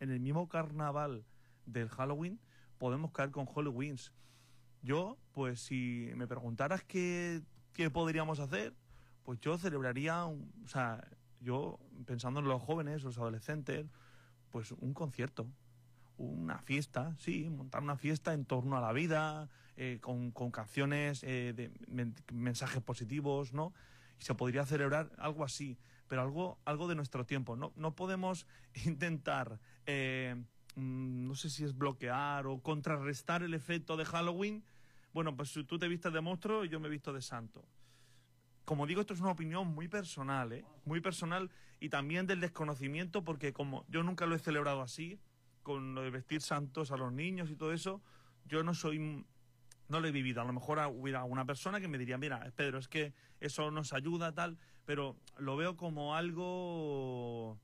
en 0.00 0.10
el 0.10 0.20
mismo 0.20 0.48
carnaval 0.48 1.24
del 1.66 1.88
Halloween, 1.88 2.40
podemos 2.78 3.12
caer 3.12 3.30
con 3.30 3.46
Halloween. 3.46 3.96
Yo, 4.82 5.18
pues 5.32 5.60
si 5.60 6.10
me 6.16 6.26
preguntaras 6.26 6.82
qué, 6.84 7.42
qué 7.72 7.90
podríamos 7.90 8.40
hacer, 8.40 8.74
pues 9.22 9.38
yo 9.40 9.58
celebraría, 9.58 10.24
o 10.24 10.38
sea, 10.66 11.06
yo 11.40 11.78
pensando 12.06 12.40
en 12.40 12.48
los 12.48 12.62
jóvenes, 12.62 13.02
los 13.02 13.18
adolescentes, 13.18 13.86
pues 14.50 14.72
un 14.72 14.94
concierto. 14.94 15.46
una 16.16 16.58
fiesta, 16.58 17.14
sí, 17.18 17.48
montar 17.48 17.82
una 17.82 17.96
fiesta 17.96 18.34
en 18.34 18.44
torno 18.44 18.76
a 18.76 18.80
la 18.80 18.92
vida, 18.92 19.48
eh, 19.76 19.98
con, 20.02 20.32
con 20.32 20.50
canciones 20.50 21.22
eh, 21.22 21.70
mensajes 22.32 22.82
positivos, 22.82 23.54
¿no? 23.54 23.72
Se 24.20 24.34
podría 24.34 24.64
celebrar 24.64 25.10
algo 25.18 25.44
así, 25.44 25.76
pero 26.06 26.22
algo, 26.22 26.58
algo 26.64 26.86
de 26.86 26.94
nuestro 26.94 27.26
tiempo. 27.26 27.56
No, 27.56 27.72
no 27.74 27.96
podemos 27.96 28.46
intentar, 28.86 29.58
eh, 29.86 30.36
mm, 30.76 31.26
no 31.26 31.34
sé 31.34 31.50
si 31.50 31.64
es 31.64 31.76
bloquear 31.76 32.46
o 32.46 32.60
contrarrestar 32.60 33.42
el 33.42 33.54
efecto 33.54 33.96
de 33.96 34.04
Halloween. 34.04 34.64
Bueno, 35.12 35.36
pues 35.36 35.52
tú 35.66 35.78
te 35.78 35.88
vistes 35.88 36.12
de 36.12 36.20
monstruo 36.20 36.64
y 36.64 36.68
yo 36.68 36.78
me 36.78 36.88
visto 36.88 37.12
de 37.12 37.20
santo. 37.20 37.64
Como 38.64 38.86
digo, 38.86 39.00
esto 39.00 39.14
es 39.14 39.20
una 39.20 39.32
opinión 39.32 39.66
muy 39.66 39.88
personal, 39.88 40.52
¿eh? 40.52 40.64
Muy 40.84 41.00
personal 41.00 41.50
y 41.80 41.88
también 41.88 42.28
del 42.28 42.40
desconocimiento, 42.40 43.24
porque 43.24 43.52
como 43.52 43.84
yo 43.88 44.04
nunca 44.04 44.26
lo 44.26 44.36
he 44.36 44.38
celebrado 44.38 44.82
así, 44.82 45.18
con 45.64 45.94
lo 45.94 46.02
de 46.02 46.10
vestir 46.10 46.40
santos 46.40 46.92
a 46.92 46.96
los 46.96 47.12
niños 47.12 47.50
y 47.50 47.56
todo 47.56 47.72
eso, 47.72 48.00
yo 48.44 48.62
no 48.62 48.74
soy 48.74 49.24
no 49.90 50.00
lo 50.00 50.08
he 50.08 50.12
vivido. 50.12 50.40
A 50.40 50.44
lo 50.44 50.52
mejor 50.52 50.78
hubiera 50.92 51.24
una 51.24 51.44
persona 51.44 51.80
que 51.80 51.88
me 51.88 51.98
diría, 51.98 52.16
mira, 52.16 52.50
Pedro, 52.56 52.78
es 52.78 52.88
que 52.88 53.12
eso 53.40 53.70
nos 53.70 53.92
ayuda, 53.92 54.32
tal, 54.32 54.58
pero 54.86 55.16
lo 55.38 55.56
veo 55.56 55.76
como 55.76 56.14
algo 56.14 57.58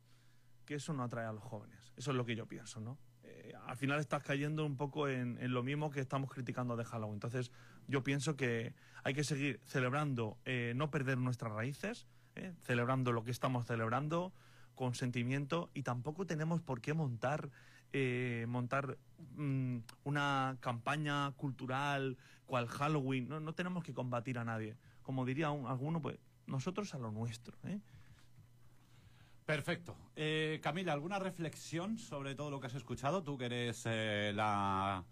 que 0.67 0.75
eso 0.75 0.93
no 0.93 1.05
atrae 1.05 1.27
a 1.27 1.33
los 1.33 1.43
jóvenes. 1.43 1.93
Eso 1.97 2.11
es 2.11 2.17
lo 2.17 2.27
que 2.27 2.37
yo 2.37 2.47
pienso, 2.47 2.81
¿no? 2.81 2.99
Eh, 3.23 3.55
al 3.67 3.77
final 3.77 4.01
estás 4.01 4.23
cayendo 4.23 4.67
un 4.67 4.77
poco 4.77 5.09
en, 5.09 5.39
en 5.41 5.55
lo 5.55 5.63
mismo 5.63 5.91
que 5.91 6.01
estamos 6.01 6.31
criticando 6.31 6.77
de 6.77 6.85
Halloween. 6.85 7.15
Entonces, 7.15 7.53
yo 7.89 8.03
pienso 8.03 8.37
que 8.37 8.75
hay 9.05 9.15
que 9.15 9.25
seguir 9.25 9.61
celebrando, 9.65 10.37
eh, 10.45 10.73
no 10.75 10.91
perder 10.91 11.19
nuestras 11.19 11.53
raíces, 11.53 12.07
¿eh? 12.35 12.53
celebrando 12.63 13.13
lo 13.13 13.23
que 13.23 13.31
estamos 13.31 13.67
celebrando 13.67 14.33
con 14.75 14.95
sentimiento 14.95 15.71
y 15.75 15.83
tampoco 15.83 16.27
tenemos 16.27 16.61
por 16.61 16.81
qué 16.81 16.93
montar 16.93 17.51
eh, 17.93 18.45
montar 18.49 18.99
mm, 19.37 19.79
una 20.05 20.57
campaña 20.61 21.33
cultural 21.33 22.17
cual 22.47 22.67
Halloween. 22.69 23.29
No, 23.29 23.41
no 23.41 23.53
tenemos 23.55 23.83
que 23.85 23.95
combatir 23.95 24.39
a 24.39 24.45
nadie. 24.45 24.77
Como 25.03 25.25
diría 25.25 25.51
un- 25.51 25.67
alguno, 25.67 26.01
pues 26.03 26.19
nosotros 26.47 26.95
a 26.95 26.99
lo 26.99 27.11
nuestro. 27.11 27.57
¿eh? 27.65 27.81
Perfecto. 29.45 29.97
Eh, 30.17 30.59
Camila, 30.63 30.93
¿alguna 30.93 31.19
reflexión 31.19 31.99
sobre 31.99 32.35
todo 32.35 32.51
lo 32.51 32.61
que 32.61 32.67
has 32.67 32.75
escuchado? 32.75 33.23
Tú 33.23 33.39
que 33.39 33.47
eres 33.47 33.83
eh, 33.87 34.33
la, 34.35 35.05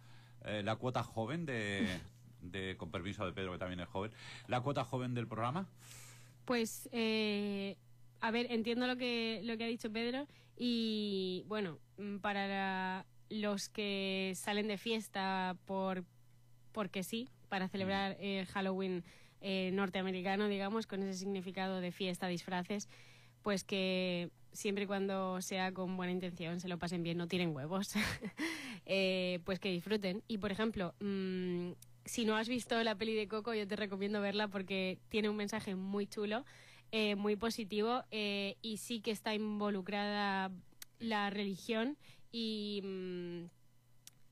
eh, 0.45 0.63
la 0.65 0.75
cuota 0.77 1.05
joven 1.05 1.47
de, 1.47 2.01
de, 2.41 2.77
con 2.77 2.91
permiso 2.91 3.25
de 3.25 3.33
Pedro, 3.33 3.53
que 3.53 3.59
también 3.59 3.81
es 3.81 3.89
joven, 3.89 4.11
la 4.49 4.61
cuota 4.61 4.85
joven 4.85 5.15
del 5.15 5.29
programa. 5.29 5.69
Pues, 6.45 6.89
eh, 6.93 7.77
a 8.21 8.31
ver, 8.33 8.47
entiendo 8.51 8.87
lo 8.89 8.97
que, 8.97 9.41
lo 9.45 9.57
que 9.57 9.65
ha 9.65 9.69
dicho 9.69 9.91
Pedro 9.93 10.27
y, 10.57 11.45
bueno, 11.47 11.79
mm, 11.99 12.19
para 12.19 12.47
la- 12.49 13.07
los 13.31 13.69
que 13.69 14.33
salen 14.37 14.69
de 14.69 14.79
fiesta 14.79 15.57
por 15.65 16.05
porque 16.73 17.05
sí, 17.05 17.29
para 17.49 17.69
celebrar 17.69 18.17
el 18.21 18.47
Halloween 18.47 19.05
eh, 19.41 19.71
norteamericano, 19.73 20.49
digamos, 20.49 20.87
con 20.87 21.03
ese 21.03 21.15
significado 21.19 21.81
de 21.81 21.93
fiesta, 21.93 22.27
disfraces, 22.27 22.89
pues 23.43 23.63
que 23.63 24.31
siempre 24.53 24.85
y 24.85 24.87
cuando 24.87 25.41
sea 25.43 25.73
con 25.73 25.97
buena 25.97 26.13
intención, 26.13 26.61
se 26.61 26.69
lo 26.69 26.79
pasen 26.79 27.03
bien, 27.03 27.19
no 27.19 27.29
tiren 27.29 27.55
huevos, 27.55 27.93
eh, 28.87 29.41
pues 29.45 29.61
que 29.61 29.71
disfruten. 29.71 30.23
Y, 30.29 30.39
por 30.39 30.51
ejemplo, 30.51 30.95
mm, 31.01 31.73
si 32.05 32.25
no 32.25 32.37
has 32.37 32.49
visto 32.49 32.83
la 32.83 32.95
peli 32.97 33.15
de 33.15 33.29
Coco, 33.29 33.55
yo 33.55 33.67
te 33.69 33.77
recomiendo 33.77 34.21
verla 34.21 34.49
porque 34.49 34.99
tiene 35.11 35.29
un 35.29 35.37
mensaje 35.37 35.75
muy 35.75 36.07
chulo, 36.07 36.45
eh, 36.93 37.15
muy 37.17 37.37
positivo 37.37 38.05
eh, 38.11 38.57
y 38.63 38.79
sí 38.79 39.01
que 39.01 39.11
está 39.11 39.35
involucrada 39.35 40.51
la 40.99 41.31
religión 41.31 41.97
y 42.31 42.81
mm, 42.85 43.45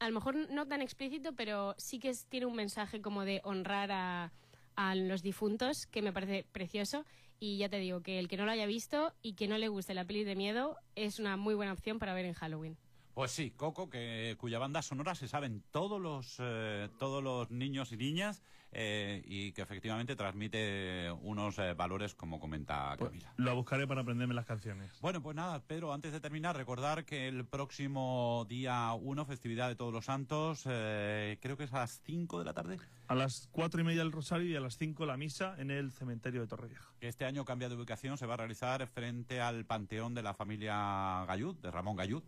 a 0.00 0.08
lo 0.08 0.14
mejor 0.14 0.50
no 0.50 0.66
tan 0.66 0.82
explícito, 0.82 1.34
pero 1.34 1.74
sí 1.78 1.98
que 1.98 2.12
tiene 2.28 2.46
un 2.46 2.56
mensaje 2.56 3.00
como 3.00 3.24
de 3.24 3.40
honrar 3.44 3.92
a, 3.92 4.32
a 4.76 4.94
los 4.94 5.22
difuntos 5.22 5.86
que 5.86 6.02
me 6.02 6.12
parece 6.12 6.44
precioso 6.52 7.04
y 7.38 7.58
ya 7.58 7.68
te 7.68 7.78
digo 7.78 8.02
que 8.02 8.18
el 8.18 8.28
que 8.28 8.36
no 8.36 8.44
lo 8.44 8.52
haya 8.52 8.66
visto 8.66 9.12
y 9.22 9.34
que 9.34 9.48
no 9.48 9.58
le 9.58 9.68
guste 9.68 9.94
la 9.94 10.04
peli 10.04 10.24
de 10.24 10.36
miedo 10.36 10.76
es 10.94 11.18
una 11.18 11.36
muy 11.36 11.54
buena 11.54 11.72
opción 11.72 11.98
para 11.98 12.14
ver 12.14 12.24
en 12.24 12.34
Halloween. 12.34 12.76
Pues 13.14 13.30
sí, 13.30 13.50
Coco, 13.50 13.90
que, 13.90 14.36
cuya 14.38 14.58
banda 14.58 14.80
sonora 14.80 15.14
se 15.14 15.28
saben 15.28 15.62
todos 15.70 16.00
los, 16.00 16.36
eh, 16.38 16.88
todos 16.98 17.22
los 17.22 17.50
niños 17.50 17.92
y 17.92 17.96
niñas 17.96 18.42
eh, 18.74 19.22
y 19.26 19.52
que 19.52 19.62
efectivamente 19.62 20.16
transmite 20.16 21.10
unos 21.20 21.58
eh, 21.58 21.74
valores 21.74 22.14
como 22.14 22.40
comenta 22.40 22.96
Pues, 22.98 23.10
Camila. 23.10 23.32
lo 23.36 23.54
buscaré 23.54 23.86
para 23.86 24.00
aprenderme 24.00 24.32
las 24.34 24.46
canciones. 24.46 24.90
Bueno, 25.00 25.22
pues 25.22 25.36
nada, 25.36 25.60
Pedro, 25.60 25.92
antes 25.92 26.12
de 26.12 26.20
terminar, 26.20 26.56
recordar 26.56 27.04
que 27.04 27.28
el 27.28 27.44
próximo 27.44 28.46
día 28.48 28.92
1, 28.94 29.24
festividad 29.26 29.68
de 29.68 29.76
Todos 29.76 29.92
los 29.92 30.06
Santos, 30.06 30.62
eh, 30.66 31.38
creo 31.42 31.56
que 31.56 31.64
es 31.64 31.72
a 31.72 31.80
las 31.80 32.00
5 32.04 32.38
de 32.38 32.44
la 32.46 32.54
tarde, 32.54 32.78
A 33.08 33.14
las 33.14 33.48
cuatro 33.52 33.80
y 33.80 33.84
media 33.84 34.00
el 34.02 34.10
rosario 34.12 34.48
y 34.48 34.56
a 34.56 34.60
las 34.60 34.78
cinco 34.78 35.04
la 35.04 35.16
misa 35.18 35.54
en 35.58 35.70
el 35.70 35.92
cementerio 35.92 36.40
de 36.40 36.46
Torrevieja. 36.46 36.88
que 36.98 37.08
este 37.08 37.24
año 37.26 37.44
cambia 37.44 37.68
de 37.68 37.74
ubicación, 37.76 38.16
se 38.16 38.24
va 38.26 38.34
a 38.34 38.36
realizar 38.38 38.86
frente 38.86 39.40
al 39.40 39.66
panteón 39.66 40.14
de 40.14 40.22
la 40.22 40.32
familia 40.32 41.24
Gallud, 41.26 41.56
de 41.56 41.70
Ramón 41.70 41.96
Gallud, 41.96 42.22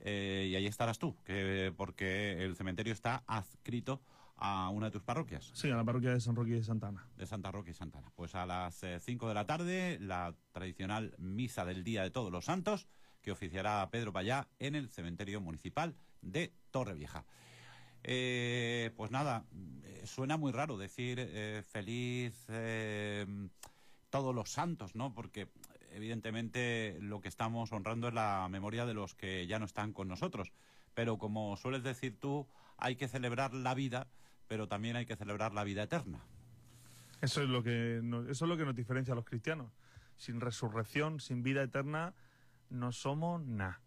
eh, 0.00 0.48
y 0.50 0.56
ahí 0.56 0.66
estarás 0.66 0.98
tú, 0.98 1.16
que, 1.24 1.72
porque 1.76 2.42
el 2.44 2.56
cementerio 2.56 2.92
está 2.92 3.22
adscrito 3.26 4.00
a 4.36 4.68
una 4.68 4.86
de 4.86 4.92
tus 4.92 5.02
parroquias. 5.02 5.50
Sí, 5.54 5.70
a 5.70 5.76
la 5.76 5.84
parroquia 5.84 6.10
de 6.10 6.20
San 6.20 6.36
Roque 6.36 6.50
y 6.50 6.54
de 6.54 6.64
Santana. 6.64 7.06
de 7.16 7.26
Santa 7.26 7.50
Roque 7.50 7.70
y 7.70 7.74
Santana. 7.74 8.10
Pues 8.14 8.34
a 8.34 8.46
las 8.46 8.84
5 9.00 9.28
de 9.28 9.34
la 9.34 9.46
tarde, 9.46 9.98
la 10.00 10.34
tradicional 10.52 11.14
misa 11.18 11.64
del 11.64 11.84
Día 11.84 12.02
de 12.02 12.10
Todos 12.10 12.32
los 12.32 12.46
Santos, 12.46 12.86
que 13.22 13.32
oficiará 13.32 13.88
Pedro 13.90 14.12
Payá 14.12 14.48
en 14.58 14.74
el 14.74 14.90
cementerio 14.90 15.40
municipal 15.40 15.96
de 16.20 16.52
Torrevieja. 16.70 17.24
Eh, 18.02 18.90
pues 18.96 19.10
nada, 19.10 19.46
eh, 19.84 20.02
suena 20.04 20.36
muy 20.36 20.52
raro 20.52 20.76
decir 20.76 21.18
eh, 21.18 21.62
feliz 21.66 22.34
eh, 22.48 23.26
todos 24.10 24.34
los 24.34 24.50
santos, 24.50 24.94
¿no? 24.94 25.14
Porque 25.14 25.48
evidentemente 25.90 26.98
lo 27.00 27.20
que 27.20 27.28
estamos 27.28 27.72
honrando 27.72 28.08
es 28.08 28.14
la 28.14 28.46
memoria 28.50 28.84
de 28.84 28.92
los 28.92 29.14
que 29.14 29.46
ya 29.46 29.58
no 29.58 29.64
están 29.64 29.92
con 29.92 30.06
nosotros. 30.06 30.52
Pero 30.92 31.16
como 31.16 31.56
sueles 31.56 31.82
decir 31.82 32.20
tú, 32.20 32.46
hay 32.76 32.96
que 32.96 33.08
celebrar 33.08 33.54
la 33.54 33.74
vida, 33.74 34.06
pero 34.48 34.68
también 34.68 34.96
hay 34.96 35.06
que 35.06 35.16
celebrar 35.16 35.52
la 35.52 35.64
vida 35.64 35.82
eterna. 35.82 36.20
Eso 37.20 37.42
es 37.42 37.48
lo 37.48 37.62
que 37.62 38.00
nos, 38.02 38.28
eso 38.28 38.44
es 38.44 38.48
lo 38.48 38.56
que 38.56 38.64
nos 38.64 38.74
diferencia 38.74 39.12
a 39.12 39.16
los 39.16 39.24
cristianos. 39.24 39.72
Sin 40.16 40.40
resurrección, 40.40 41.20
sin 41.20 41.42
vida 41.42 41.62
eterna, 41.62 42.14
no 42.70 42.92
somos 42.92 43.42
nada. 43.42 43.80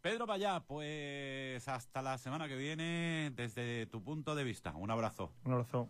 Pedro 0.00 0.26
Vaya, 0.26 0.60
pues 0.60 1.66
hasta 1.66 2.02
la 2.02 2.18
semana 2.18 2.46
que 2.48 2.56
viene 2.56 3.32
desde 3.34 3.86
tu 3.86 4.02
punto 4.02 4.34
de 4.34 4.44
vista. 4.44 4.72
Un 4.72 4.90
abrazo. 4.90 5.32
Un 5.44 5.52
abrazo. 5.52 5.88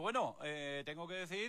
Bueno, 0.00 0.36
eh, 0.42 0.82
tengo 0.86 1.06
que 1.06 1.14
decir 1.14 1.48